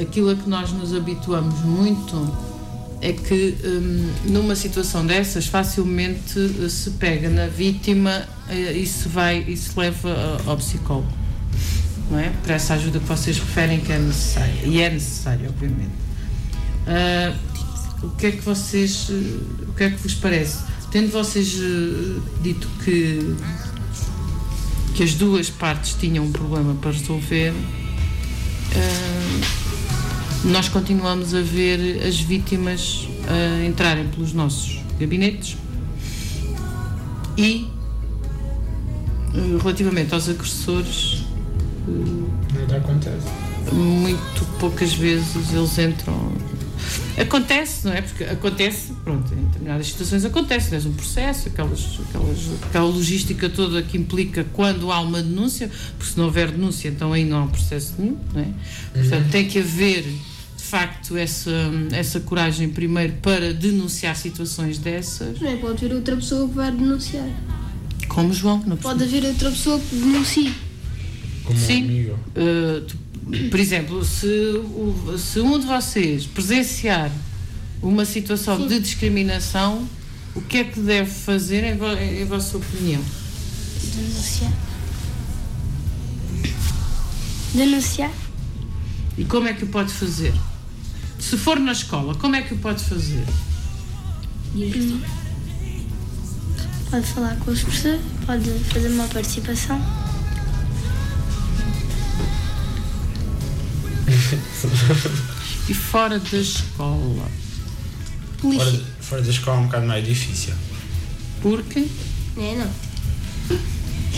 aquilo 0.00 0.30
a 0.30 0.34
que 0.34 0.48
nós 0.48 0.72
nos 0.72 0.94
habituamos 0.94 1.60
muito 1.62 2.48
é 3.00 3.12
que 3.12 3.54
hum, 3.64 4.10
numa 4.24 4.56
situação 4.56 5.06
dessas 5.06 5.46
facilmente 5.46 6.68
se 6.68 6.90
pega 6.92 7.28
na 7.28 7.46
vítima 7.46 8.26
e 8.74 8.84
se 8.84 9.08
vai 9.08 9.44
e 9.46 9.56
se 9.56 9.78
leva 9.78 10.42
ao 10.44 10.56
psicólogo 10.56 11.27
não 12.10 12.18
é? 12.18 12.30
Para 12.42 12.54
essa 12.54 12.74
ajuda 12.74 12.98
que 12.98 13.06
vocês 13.06 13.38
referem 13.38 13.80
que 13.80 13.92
é 13.92 13.98
necessária. 13.98 14.64
E 14.64 14.80
é 14.80 14.90
necessária, 14.90 15.48
obviamente. 15.48 15.92
Uh, 16.86 18.06
o 18.06 18.10
que 18.10 18.26
é 18.26 18.32
que 18.32 18.40
vocês. 18.40 19.10
O 19.68 19.74
que 19.76 19.84
é 19.84 19.90
que 19.90 19.96
vos 19.96 20.14
parece? 20.14 20.64
Tendo 20.90 21.10
vocês 21.12 21.54
uh, 21.54 22.22
dito 22.42 22.66
que, 22.82 23.36
que 24.94 25.02
as 25.02 25.14
duas 25.14 25.50
partes 25.50 25.94
tinham 25.94 26.24
um 26.24 26.32
problema 26.32 26.74
para 26.76 26.92
resolver, 26.92 27.52
uh, 27.52 27.58
nós 30.44 30.68
continuamos 30.68 31.34
a 31.34 31.42
ver 31.42 32.06
as 32.06 32.18
vítimas 32.20 33.06
entrarem 33.66 34.08
pelos 34.08 34.32
nossos 34.32 34.80
gabinetes 34.98 35.58
e 37.36 37.68
relativamente 39.60 40.14
aos 40.14 40.30
agressores 40.30 41.27
Nada 42.54 42.76
acontece. 42.76 43.26
Muito 43.72 44.44
poucas 44.58 44.92
vezes 44.94 45.52
eles 45.52 45.78
entram. 45.78 46.32
Acontece, 47.20 47.84
não 47.86 47.92
é? 47.92 48.00
Porque 48.00 48.24
acontece, 48.24 48.92
pronto, 49.04 49.32
em 49.34 49.44
determinadas 49.44 49.88
situações 49.88 50.24
acontece, 50.24 50.70
tens 50.70 50.86
um 50.86 50.92
processo, 50.92 51.48
aquelas, 51.48 51.98
aquelas, 52.08 52.38
aquela 52.68 52.86
logística 52.86 53.48
toda 53.50 53.82
que 53.82 53.98
implica 53.98 54.44
quando 54.52 54.90
há 54.92 55.00
uma 55.00 55.20
denúncia, 55.22 55.68
porque 55.98 56.12
se 56.12 56.16
não 56.18 56.26
houver 56.26 56.50
denúncia, 56.52 56.88
então 56.88 57.12
aí 57.12 57.24
não 57.24 57.42
há 57.44 57.46
processo 57.48 57.94
nenhum, 57.98 58.16
não 58.32 58.40
é? 58.40 58.46
Portanto, 58.94 59.24
Uhum. 59.24 59.30
tem 59.30 59.48
que 59.48 59.58
haver, 59.58 60.02
de 60.04 60.62
facto, 60.62 61.16
essa, 61.16 61.50
essa 61.90 62.20
coragem 62.20 62.68
primeiro 62.68 63.14
para 63.20 63.52
denunciar 63.52 64.14
situações 64.16 64.78
dessas, 64.78 65.40
Não 65.40 65.50
é? 65.50 65.56
Pode 65.56 65.84
haver 65.84 65.94
outra 65.96 66.14
pessoa 66.16 66.48
que 66.48 66.54
vai 66.54 66.70
denunciar. 66.70 67.28
como 68.08 68.32
João, 68.32 68.62
não 68.64 68.76
Pode 68.76 69.02
haver 69.02 69.24
outra 69.24 69.50
pessoa 69.50 69.78
que 69.80 69.96
denuncie. 69.96 70.54
Como 71.48 71.58
Sim. 71.58 71.84
amigo. 71.84 72.18
Uh, 72.36 72.80
tu- 72.82 72.98
por 73.50 73.58
exemplo, 73.60 74.04
se, 74.04 74.26
o- 74.26 75.16
se 75.18 75.40
um 75.40 75.58
de 75.58 75.66
vocês 75.66 76.26
presenciar 76.26 77.10
uma 77.82 78.04
situação 78.04 78.66
de 78.66 78.78
discriminação, 78.80 79.86
o 80.34 80.40
que 80.42 80.58
é 80.58 80.64
que 80.64 80.78
deve 80.80 81.10
fazer, 81.10 81.64
em, 81.64 81.76
vo- 81.76 81.92
em 81.92 82.24
vossa 82.26 82.56
opinião? 82.58 83.02
Denunciar. 83.94 84.52
Denunciar? 87.54 88.12
E 89.16 89.24
como 89.24 89.48
é 89.48 89.52
que 89.54 89.64
o 89.64 89.68
pode 89.68 89.92
fazer? 89.92 90.34
Se 91.18 91.36
for 91.36 91.58
na 91.58 91.72
escola, 91.72 92.14
como 92.14 92.36
é 92.36 92.42
que 92.42 92.54
o 92.54 92.58
pode 92.58 92.84
fazer? 92.84 93.24
Pode 96.90 97.06
falar 97.06 97.36
com 97.36 97.50
os 97.50 97.62
professores, 97.62 98.00
pode 98.26 98.50
fazer 98.72 98.88
uma 98.88 99.06
participação. 99.08 99.80
E 105.68 105.74
fora 105.74 106.18
da 106.18 106.38
escola? 106.38 107.28
Fora, 108.40 108.80
fora 109.00 109.22
da 109.22 109.30
escola 109.30 109.56
é 109.56 109.60
um 109.60 109.64
bocado 109.66 109.86
mais 109.86 110.04
difícil. 110.06 110.54
Porque 111.42 111.86
É, 112.36 112.54
não. 112.56 112.70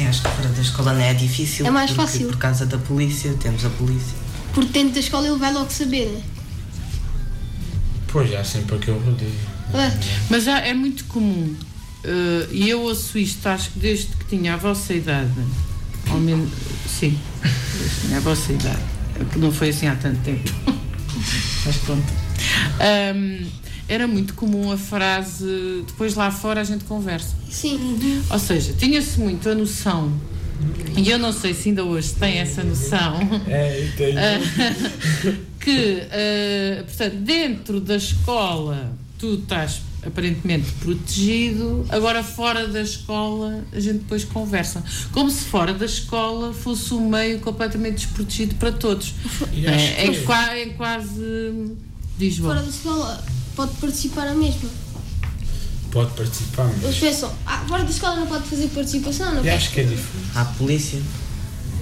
Eu 0.02 0.08
acho 0.08 0.22
que 0.22 0.28
fora 0.30 0.48
da 0.48 0.62
escola 0.62 0.92
não 0.94 1.00
é 1.00 1.14
difícil. 1.14 1.66
É 1.66 1.70
mais 1.70 1.90
fácil. 1.90 2.28
Por 2.28 2.36
causa 2.38 2.64
da 2.66 2.78
polícia, 2.78 3.32
temos 3.34 3.64
a 3.64 3.70
polícia. 3.70 4.16
Porque 4.54 4.70
dentro 4.72 4.94
da 4.94 5.00
escola 5.00 5.26
ele 5.28 5.38
vai 5.38 5.52
logo 5.52 5.70
saber, 5.70 6.06
né? 6.06 6.22
Pois, 8.08 8.34
há 8.34 8.42
sempre 8.44 8.76
aquele 8.76 8.98
rodeio. 8.98 9.32
Ah, 9.74 9.90
Mas 10.28 10.48
há- 10.48 10.58
é 10.60 10.74
muito 10.74 11.04
comum, 11.04 11.54
eh, 12.02 12.48
e 12.50 12.68
eu 12.68 12.80
ouço 12.82 13.16
isto, 13.18 13.46
acho 13.46 13.70
que 13.70 13.78
desde 13.78 14.06
que 14.06 14.24
tinha 14.24 14.54
a 14.54 14.56
vossa 14.56 14.92
idade, 14.92 15.30
ao 16.08 16.18
menos, 16.18 16.50
sim, 16.88 17.16
desde 17.72 17.94
que 17.94 18.00
tinha 18.06 18.16
a 18.16 18.20
vossa 18.20 18.52
idade, 18.52 18.82
que 19.24 19.38
não 19.38 19.50
foi 19.52 19.70
assim 19.70 19.86
há 19.86 19.94
tanto 19.96 20.18
tempo, 20.20 20.50
mas 21.66 21.76
pronto. 21.78 22.12
Ahm, 22.80 23.46
era 23.88 24.06
muito 24.06 24.34
comum 24.34 24.70
a 24.70 24.76
frase, 24.78 25.84
depois 25.86 26.14
lá 26.14 26.30
fora 26.30 26.60
a 26.60 26.64
gente 26.64 26.84
conversa. 26.84 27.34
sim. 27.50 28.22
Ou 28.30 28.38
seja, 28.38 28.72
tinha-se 28.78 29.18
muito 29.18 29.48
a 29.48 29.54
noção, 29.54 30.12
e 30.96 31.10
eu 31.10 31.18
não 31.18 31.32
sei 31.32 31.54
se 31.54 31.70
ainda 31.70 31.84
hoje 31.84 32.12
tem 32.14 32.38
essa 32.38 32.62
noção, 32.62 33.18
É, 33.48 33.84
entendi. 33.84 35.40
que, 35.60 36.02
eh, 36.10 36.82
portanto, 36.86 37.16
dentro 37.16 37.80
da 37.80 37.96
escola 37.96 38.92
tu 39.18 39.34
estás 39.34 39.80
aparentemente 40.06 40.70
protegido, 40.80 41.84
agora 41.88 42.22
fora 42.22 42.66
da 42.68 42.80
escola 42.80 43.62
a 43.72 43.78
gente 43.80 43.98
depois 43.98 44.24
conversa. 44.24 44.82
Como 45.12 45.30
se 45.30 45.44
fora 45.44 45.74
da 45.74 45.84
escola 45.86 46.52
fosse 46.52 46.94
um 46.94 47.08
meio 47.08 47.40
completamente 47.40 47.96
desprotegido 48.06 48.54
para 48.56 48.72
todos. 48.72 49.14
É, 49.64 50.06
é, 50.06 50.14
qua- 50.22 50.56
é 50.56 50.66
quase. 50.70 51.76
Diz 52.18 52.36
Fora 52.38 52.60
da 52.62 52.68
escola 52.68 53.24
pode 53.56 53.72
participar 53.76 54.26
a 54.28 54.34
mesma. 54.34 54.68
Pode 55.90 56.12
participar, 56.12 56.66
Eles 56.68 56.82
mas. 56.84 56.98
pensam, 56.98 57.32
ah, 57.46 57.64
fora 57.66 57.82
da 57.82 57.90
escola 57.90 58.16
não 58.16 58.26
pode 58.26 58.44
fazer 58.48 58.68
participação, 58.68 59.26
não 59.26 59.32
Eu 59.38 59.42
pode. 59.42 59.48
acho 59.50 59.70
que 59.72 59.80
é 59.80 59.84
diferente. 59.84 60.30
Há 60.34 60.40
a 60.42 60.44
polícia. 60.44 61.00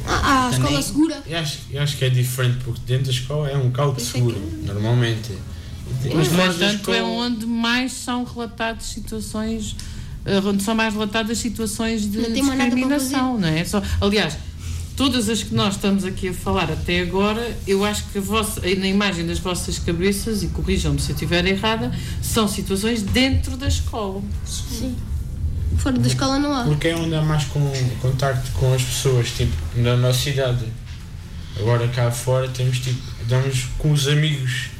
Ah, 0.07 0.12
ah, 0.22 0.46
a 0.46 0.50
Também. 0.50 0.62
escola 0.64 0.83
segura. 0.83 1.22
Eu 1.26 1.38
acho, 1.38 1.59
eu 1.70 1.83
acho 1.83 1.96
que 1.98 2.04
é 2.07 2.09
diferente 2.09 2.59
porque 2.64 2.81
dentro 2.87 3.04
da 3.07 3.11
escola 3.11 3.50
é 3.50 3.57
um 3.59 3.64
local 3.64 3.92
de 3.92 4.00
é 4.00 4.04
seguro, 4.04 4.40
normalmente. 4.64 5.33
Mas, 6.14 6.31
no 6.31 6.42
entanto, 6.44 6.92
é 6.92 7.03
onde 7.03 7.46
mais 7.46 7.92
são 7.92 8.24
relatadas 8.24 8.85
situações. 8.85 9.77
eh, 10.24 10.40
Onde 10.44 10.62
são 10.62 10.74
mais 10.74 10.94
relatadas 10.94 11.38
situações 11.38 12.03
de 12.11 12.18
Não 12.18 12.33
discriminação, 12.33 13.38
não 13.38 13.48
é? 13.48 13.64
Só, 13.64 13.83
aliás, 14.01 14.37
todas 14.96 15.29
as 15.29 15.42
que 15.42 15.55
nós 15.55 15.74
estamos 15.74 16.05
aqui 16.05 16.29
a 16.29 16.35
falar 16.35 16.70
até 16.70 17.01
agora, 17.01 17.57
eu 17.66 17.85
acho 17.85 18.05
que 18.12 18.18
a 18.18 18.20
vossa, 18.20 18.61
na 18.61 18.87
imagem 18.87 19.27
das 19.27 19.38
vossas 19.38 19.79
cabeças, 19.79 20.42
e 20.42 20.48
corrijam-me 20.48 21.01
se 21.01 21.11
eu 21.11 21.14
estiver 21.14 21.46
errada, 21.46 21.92
são 22.22 22.46
situações 22.48 23.03
dentro 23.03 23.57
da 23.57 23.68
escola. 23.68 24.22
Fora 25.79 25.98
da 25.98 26.09
escola 26.09 26.38
não 26.38 26.53
há. 26.53 26.64
Porque 26.64 26.88
é 26.88 26.96
onde 26.96 27.14
há 27.14 27.22
mais 27.22 27.44
com, 27.44 27.61
contacto 28.01 28.51
com 28.53 28.74
as 28.74 28.83
pessoas, 28.83 29.31
tipo, 29.31 29.53
na 29.77 29.96
nossa 29.96 30.18
cidade. 30.18 30.64
Agora 31.59 31.87
cá 31.88 32.11
fora 32.11 32.48
temos 32.48 32.79
tipo, 32.79 33.01
damos 33.29 33.66
com 33.79 33.92
os 33.92 34.07
amigos 34.09 34.70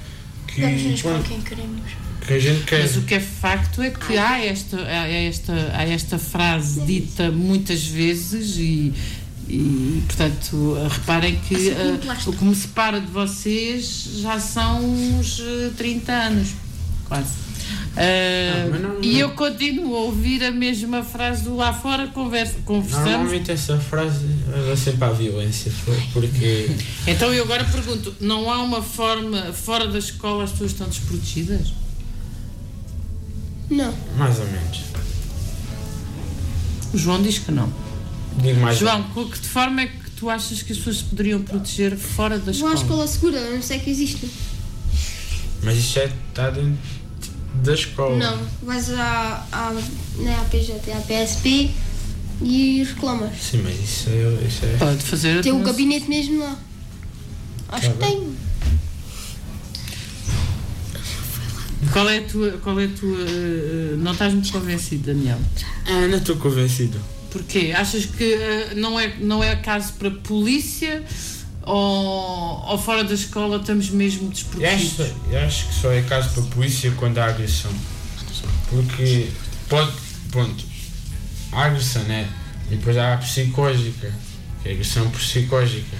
que, 0.59 0.67
Damos-nos 0.67 1.03
com 1.03 1.09
pronto, 1.11 1.29
quem 1.29 1.41
queremos. 1.41 1.81
que 2.27 2.33
a 2.33 2.39
gente 2.39 2.65
quer. 2.65 2.81
Mas 2.83 2.97
o 2.97 3.03
que 3.03 3.15
é 3.15 3.21
facto 3.21 3.83
é 3.83 3.91
que 3.91 4.19
há 4.19 4.45
esta, 4.45 4.77
há 4.77 5.07
esta, 5.09 5.53
há 5.75 5.85
esta 5.85 6.19
frase 6.19 6.81
dita 6.81 7.31
muitas 7.31 7.87
vezes 7.87 8.57
e, 8.59 8.93
e 9.49 10.03
portanto, 10.07 10.77
reparem 10.91 11.39
que 11.49 11.71
como 11.71 11.99
plástico. 11.99 12.31
o 12.31 12.37
que 12.37 12.45
me 12.45 12.55
separa 12.55 13.01
de 13.01 13.07
vocês 13.07 14.09
já 14.21 14.39
são 14.41 14.85
uns 14.85 15.41
eh, 15.41 15.71
30 15.77 16.13
anos, 16.13 16.49
quase. 17.07 17.48
Ah, 17.97 18.01
Ah, 18.01 18.69
mas 18.71 18.81
não- 18.81 19.03
e 19.03 19.19
eu 19.19 19.31
continuo 19.31 19.95
a 19.97 20.01
ouvir 20.03 20.45
a 20.45 20.51
mesma 20.51 21.03
frase 21.03 21.43
do 21.45 21.57
lá 21.57 21.73
fora, 21.73 22.07
conversa, 22.09 22.55
conversamos. 22.65 23.11
Normalmente 23.11 23.51
essa 23.51 23.79
frase 23.79 24.25
leva 24.49 24.77
sempre 24.77 25.05
à 25.05 25.11
violência, 25.11 25.73
porque 26.13 26.71
Então 27.07 27.33
eu 27.35 27.45
agora 27.45 27.65
pergunto: 27.65 28.15
não 28.21 28.51
há 28.51 28.63
uma 28.63 28.83
forma, 28.83 29.53
fora 29.53 29.87
da 29.89 29.99
escola 29.99 30.45
as 30.45 30.53
pessoas 30.53 30.71
estão 30.73 30.89
desprotegidas? 30.89 31.73
Não. 33.71 33.93
mais 34.17 34.39
ou 34.39 34.47
menos. 34.47 34.81
O 36.95 36.97
João 36.99 37.21
diz 37.23 37.39
que 37.39 37.51
não. 37.53 37.71
Digo 38.41 38.61
mais 38.61 38.79
João, 38.79 39.03
com 39.15 39.25
que 39.29 39.39
de 39.41 39.49
forma 39.49 39.83
é 39.83 39.87
que 39.89 40.11
tu 40.17 40.31
achas 40.31 40.63
que 40.63 40.73
as 40.73 40.79
pessoas 40.79 40.99
se 40.99 41.05
poderiam 41.05 41.43
proteger 41.43 41.97
fora 41.97 42.39
da 42.39 42.51
escola? 42.51 42.73
à 42.73 42.75
escola 42.75 43.07
segura, 43.07 43.37
eu 43.39 43.55
não 43.57 43.63
sei 43.63 43.79
que 43.79 43.91
existe. 43.91 44.27
Mas 45.63 45.77
isto 45.77 45.95
já 45.97 46.05
está 46.05 46.51
dentro 46.51 46.79
da 47.63 47.75
escola. 47.75 48.17
Não, 48.17 48.39
vais 48.63 48.91
à, 48.93 49.47
à, 49.53 49.73
não 50.17 50.29
é 50.31 50.35
à 50.35 50.45
PJ, 50.45 50.73
à 50.93 51.01
PSP 51.01 51.71
e 52.43 52.85
reclamas. 52.85 53.33
Sim, 53.41 53.63
mas 53.65 53.75
isso 53.79 54.09
é. 54.11 54.47
Isso 54.47 54.65
é... 54.65 54.77
Pode 54.79 55.03
fazer 55.03 55.39
a 55.39 55.43
Tem 55.43 55.53
um 55.53 55.57
denúncia. 55.57 55.73
gabinete 55.73 56.09
mesmo 56.09 56.41
lá. 56.41 56.57
Acho 57.71 57.89
Tá 57.91 57.93
que 57.93 57.99
bem. 57.99 58.21
tem. 58.21 58.39
Qual 61.93 62.09
é 62.09 62.19
a 62.19 62.23
tua. 62.23 62.51
Qual 62.63 62.79
é 62.81 62.85
a 62.85 62.89
tua 62.89 63.19
eh, 63.21 63.95
não 63.99 64.13
estás 64.13 64.33
muito 64.35 64.51
convencido, 64.53 65.07
Daniel? 65.07 65.39
Ah, 65.87 66.07
não 66.09 66.19
estou 66.19 66.37
convencido. 66.37 66.99
Porquê? 67.31 67.73
Achas 67.77 68.05
que 68.07 68.25
eh, 68.35 68.73
não, 68.77 68.99
é, 68.99 69.15
não 69.21 69.43
é 69.43 69.57
caso 69.57 69.93
para 69.95 70.11
polícia 70.11 71.03
ou, 71.69 72.65
ou 72.67 72.79
fora 72.79 73.05
da 73.05 73.15
escola 73.15 73.59
estamos 73.59 73.91
mesmo 73.91 74.31
desprotegidos? 74.31 75.13
eu 75.31 75.39
acho 75.41 75.69
que 75.69 75.75
só 75.75 75.93
é 75.93 76.01
caso 76.03 76.31
para 76.31 76.43
a 76.43 76.47
polícia 76.47 76.91
quando 76.93 77.19
há 77.19 77.27
agressão. 77.27 77.71
Porque 78.71 79.29
pode. 79.69 79.93
Ponto. 80.33 80.65
Há 81.53 81.65
agressão, 81.65 82.03
né? 82.05 82.29
E 82.71 82.77
depois 82.77 82.97
há 82.97 83.15
a 83.15 83.17
psicológica, 83.17 84.13
que 84.63 84.69
é 84.69 84.73
agressão 84.73 85.11
psicológica. 85.11 85.97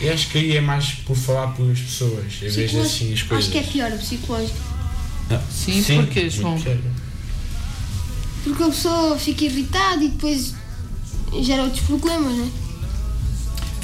Eu 0.00 0.12
acho 0.12 0.28
que 0.28 0.38
aí 0.38 0.56
é 0.56 0.60
mais 0.60 0.92
por 0.92 1.16
falar 1.16 1.48
pelas 1.54 1.80
pessoas, 1.80 2.34
em 2.36 2.48
vez 2.48 2.70
de 2.70 2.78
assim 2.78 3.12
as 3.12 3.22
coisas. 3.22 3.46
Acho 3.46 3.50
que 3.50 3.58
é 3.58 3.62
pior 3.62 3.92
a 3.92 3.96
psicológica. 3.96 4.58
Ah, 5.30 5.42
Sim, 5.50 5.82
porquê, 5.82 6.20
muito 6.20 6.30
João? 6.30 6.62
Porque 8.44 8.62
a 8.62 8.66
pessoa 8.66 9.18
fica 9.18 9.44
irritada 9.44 10.04
e 10.04 10.08
depois 10.08 10.54
gera 11.42 11.64
outros 11.64 11.84
problemas, 11.84 12.32
né? 12.32 12.50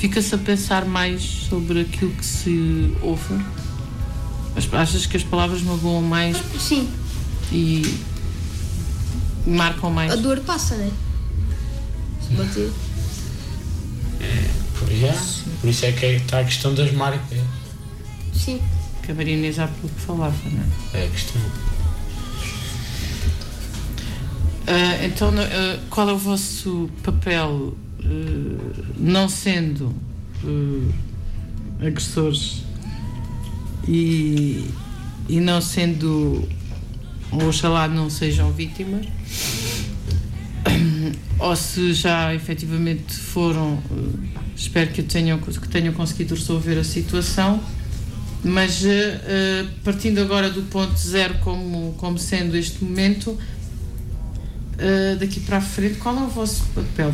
Fica-se 0.04 0.34
a 0.34 0.38
pensar 0.38 0.84
mais 0.84 1.22
sobre 1.22 1.80
aquilo 1.80 2.10
que 2.12 2.26
se 2.26 2.94
ouve? 3.00 3.42
As- 4.54 4.68
Achas 4.74 5.06
que 5.06 5.16
as 5.16 5.22
palavras 5.24 5.62
magoam 5.62 6.02
mais 6.02 6.36
Sim, 6.60 6.86
e 7.50 8.00
marcam 9.46 9.90
mais? 9.90 10.12
a 10.12 10.16
dor 10.16 10.40
passa, 10.40 10.76
né? 10.76 10.90
Se 12.20 12.34
bater. 12.34 12.70
Por, 14.78 14.90
já, 14.94 15.14
por 15.62 15.70
isso 15.70 15.86
é 15.86 15.92
que 15.92 16.04
está 16.04 16.40
a 16.40 16.44
questão 16.44 16.74
das 16.74 16.92
marcas. 16.92 17.38
Sim. 18.34 18.60
Que 19.02 19.10
a 19.10 19.14
Maria 19.14 19.34
Inês 19.34 19.58
há 19.58 19.68
pouco 19.68 19.98
falava, 20.00 20.34
não 20.52 20.64
é? 20.92 21.02
É 21.02 21.06
a 21.06 21.10
questão. 21.10 21.40
Ah, 24.66 25.02
então, 25.02 25.30
ah, 25.38 25.78
qual 25.88 26.10
é 26.10 26.12
o 26.12 26.18
vosso 26.18 26.90
papel, 27.02 27.74
não 28.98 29.28
sendo 29.28 29.94
ah, 30.44 31.86
agressores 31.86 32.62
e 33.86 34.64
e 35.28 35.40
não 35.40 35.60
sendo, 35.60 36.46
oxalá 37.32 37.88
não 37.88 38.10
sejam 38.10 38.52
vítimas, 38.52 39.06
ou 41.38 41.56
se 41.56 41.92
já 41.94 42.34
efetivamente 42.34 43.14
foram, 43.14 43.82
eh, 43.90 44.38
espero 44.56 44.90
que 44.90 45.02
tenham, 45.02 45.38
que 45.38 45.68
tenham 45.68 45.92
conseguido 45.94 46.34
resolver 46.34 46.78
a 46.78 46.84
situação. 46.84 47.62
Mas 48.46 48.84
partindo 49.82 50.18
agora 50.18 50.50
do 50.50 50.60
ponto 50.64 50.94
zero 50.98 51.38
como, 51.38 51.94
como 51.96 52.18
sendo 52.18 52.54
este 52.58 52.84
momento, 52.84 53.38
uh, 54.74 55.18
daqui 55.18 55.40
para 55.40 55.58
a 55.58 55.60
frente, 55.60 55.98
qual 55.98 56.16
é 56.16 56.22
o 56.22 56.28
vosso 56.28 56.62
papel 56.74 57.12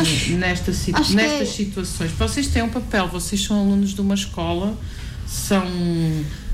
Acho- 0.00 0.30
nesta, 0.32 0.70
acho 0.70 1.14
nestas 1.14 1.16
é- 1.16 1.44
situações? 1.44 2.10
Vocês 2.12 2.46
têm 2.48 2.62
um 2.62 2.68
papel, 2.68 3.08
vocês 3.08 3.42
são 3.44 3.58
alunos 3.58 3.90
de 3.94 4.00
uma 4.00 4.14
escola, 4.14 4.76
são, 5.26 5.64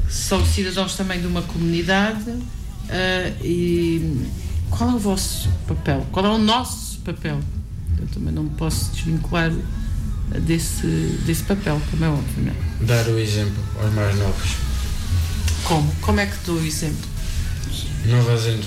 são 0.08 0.44
cidadãos 0.46 0.94
também 0.96 1.20
de 1.20 1.26
uma 1.26 1.42
comunidade 1.42 2.32
e 3.42 4.26
qual 4.70 4.90
é 4.90 4.94
o 4.94 4.98
vosso 4.98 5.48
papel? 5.66 6.06
Qual 6.12 6.24
é 6.26 6.28
o 6.30 6.38
nosso 6.38 6.98
papel? 7.00 7.40
Eu 8.00 8.06
também 8.08 8.32
não 8.32 8.44
me 8.44 8.50
posso 8.50 8.90
desvincular 8.92 9.52
desse, 10.40 10.86
desse 11.26 11.42
papel, 11.44 11.80
como 11.90 12.04
é 12.04 12.08
óbvio, 12.08 12.44
não 12.44 12.52
é? 12.52 12.84
Dar 12.86 13.06
o 13.08 13.18
exemplo 13.18 13.62
aos 13.82 13.92
mais 13.94 14.16
novos. 14.18 14.50
Como? 15.64 15.94
Como 16.00 16.20
é 16.20 16.26
que 16.26 16.36
dou 16.44 16.56
o 16.56 16.64
exemplo? 16.64 17.08
Não 18.06 18.24
fazendo, 18.24 18.66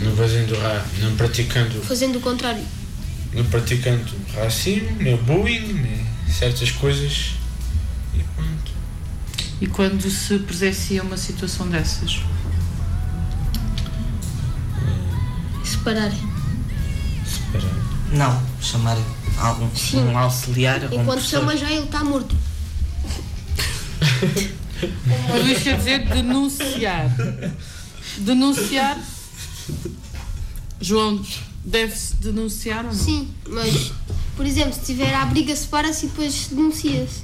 não 0.00 0.16
fazendo 0.16 0.54
ra, 0.58 0.84
não 1.00 1.16
praticando, 1.16 1.80
Fazendo 1.82 2.16
o 2.18 2.20
contrário. 2.20 2.62
não 3.32 3.44
praticando 3.44 4.04
racismo, 4.34 4.90
nem 4.98 5.16
bullying, 5.16 5.72
nem 5.74 6.06
certas 6.32 6.70
coisas. 6.70 7.32
E 8.14 8.18
pronto. 8.36 8.72
E 9.60 9.66
quando 9.66 10.10
se 10.10 10.38
presencia 10.40 11.02
uma 11.02 11.16
situação 11.16 11.68
dessas? 11.68 12.20
Separar. 15.64 16.12
Separar. 17.26 17.74
Não, 18.12 18.42
chamar 18.60 18.98
algum 19.38 19.74
Sim. 19.74 20.04
um 20.04 20.18
auxiliar 20.18 20.82
um 20.92 21.00
Enquanto 21.00 21.22
chama 21.22 21.56
já 21.56 21.70
ele 21.70 21.84
está 21.84 22.04
morto. 22.04 22.36
O 25.32 25.38
Luís 25.42 25.62
quer 25.62 25.76
dizer 25.78 26.06
denunciar. 26.08 27.06
Denunciar. 28.18 28.98
João, 30.80 31.24
deve-se 31.64 32.16
denunciar 32.16 32.84
ou 32.84 32.92
não? 32.92 32.98
Sim, 32.98 33.28
mas, 33.48 33.92
por 34.36 34.44
exemplo, 34.46 34.72
se 34.72 34.80
tiver 34.80 35.14
à 35.14 35.24
briga, 35.26 35.54
separa-se 35.54 36.06
e 36.06 36.08
depois 36.08 36.48
denuncia-se. 36.48 37.22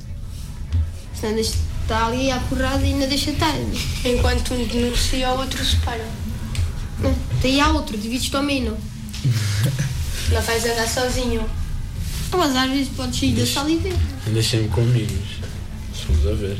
Senão 1.18 1.34
deixa- 1.34 1.54
está 1.82 2.06
ali 2.06 2.30
à 2.30 2.38
porrada 2.38 2.84
e 2.84 2.92
ainda 2.92 3.06
deixa 3.06 3.30
estar. 3.30 3.52
Enquanto 4.04 4.54
um 4.54 4.64
denuncia, 4.66 5.30
o 5.32 5.38
outro 5.38 5.64
separa. 5.64 6.06
Daí 7.42 7.60
há 7.60 7.68
outro, 7.70 7.96
divides-te 7.96 8.34
ao 8.36 8.42
meio, 8.42 8.70
não? 8.70 8.78
Não 10.32 10.42
vais 10.42 10.64
andar 10.64 10.86
sozinho. 10.88 11.44
Ah, 12.30 12.36
Mas 12.36 12.54
às 12.54 12.70
vezes 12.70 12.88
podes 12.94 13.18
sair 13.18 13.32
da 13.34 13.46
sala 13.46 13.70
e 13.70 13.76
ver. 13.78 13.96
Andei 14.28 14.42
sempre 14.42 14.68
com 14.68 14.82
amigos. 14.82 15.38
Se 15.94 16.04
formos 16.04 16.26
a 16.26 16.32
ver. 16.34 16.58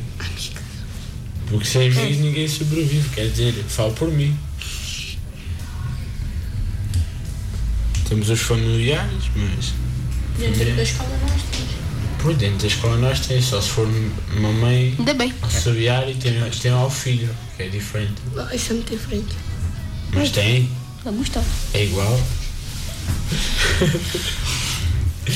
Porque 1.49 1.65
sem 1.67 1.89
amigos 1.91 2.19
ninguém 2.19 2.49
sobrevive, 2.49 3.09
quer 3.11 3.29
dizer, 3.31 3.53
falo 3.69 3.93
por 3.93 4.11
mim. 4.11 4.35
Temos 8.09 8.31
os 8.31 8.41
familiares, 8.41 9.25
mas 9.37 9.73
Dentro 10.39 10.75
da 10.77 10.83
escola 10.83 11.19
nós 11.23 11.43
temos. 11.51 11.69
por 12.23 12.35
dentro 12.35 12.59
da 12.59 12.67
escola 12.67 12.97
nós 12.97 13.21
temos, 13.27 13.45
só 13.45 13.61
se 13.61 13.69
for 13.71 13.87
uma 14.37 14.53
mãe 14.53 14.95
Ainda 14.99 15.15
bem. 15.15 15.35
auxiliar 15.43 16.09
e 16.09 16.15
tem, 16.15 16.33
tem 16.51 16.71
lá 16.73 16.87
o 16.87 16.91
filho, 16.91 17.29
que 17.57 17.65
é 17.65 17.69
diferente. 17.69 18.15
Isso 18.55 18.73
é 18.73 18.77
muito 18.77 18.91
diferente. 18.97 19.35
Mas 20.13 20.31
tem, 20.31 20.71
Não 21.05 21.13
gostou. 21.15 21.43
é 21.75 21.85
igual. 21.85 22.19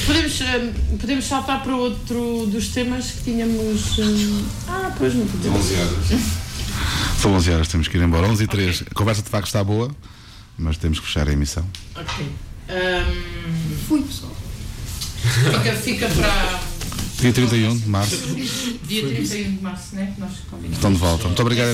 Podemos, 0.07 0.41
hum, 0.41 0.97
podemos 0.99 1.25
saltar 1.27 1.63
para 1.63 1.77
outro 1.77 2.47
dos 2.51 2.69
temas 2.69 3.11
que 3.11 3.25
tínhamos. 3.25 3.99
hum, 3.99 4.45
Ah, 4.67 4.91
pois 4.97 5.15
não 5.15 5.27
podemos. 5.27 5.61
11 5.61 5.75
horas. 5.75 6.21
São 7.21 7.35
11 7.35 7.51
horas, 7.53 7.69
temos 7.69 7.89
que 7.89 7.99
ir 7.99 8.03
embora. 8.03 8.27
11 8.27 8.45
e 8.45 8.47
3. 8.47 8.85
A 8.91 8.95
conversa 8.95 9.21
de 9.23 9.29
facto 9.29 9.47
está 9.49 9.63
boa, 9.63 9.95
mas 10.59 10.79
temos 10.79 10.99
que 10.99 11.07
fechar 11.07 11.29
a 11.29 11.33
emissão. 11.33 11.65
Ok. 11.95 12.27
Hum, 12.73 13.77
Fui, 13.89 14.03
pessoal. 14.03 14.33
fica, 15.63 15.75
fica 15.77 16.09
para 16.09 16.61
Dia 17.21 17.33
31 17.33 17.77
de 17.79 17.89
março. 17.89 18.17
dia 18.85 19.07
31 19.07 19.57
de 19.57 19.63
março, 19.63 19.95
né? 19.95 20.13
Que 20.15 20.21
nós 20.21 20.33
combinamos. 20.51 20.77
Estão 20.77 20.93
de 20.93 20.99
volta. 20.99 21.25
Muito 21.27 21.43
obrigado. 21.43 21.69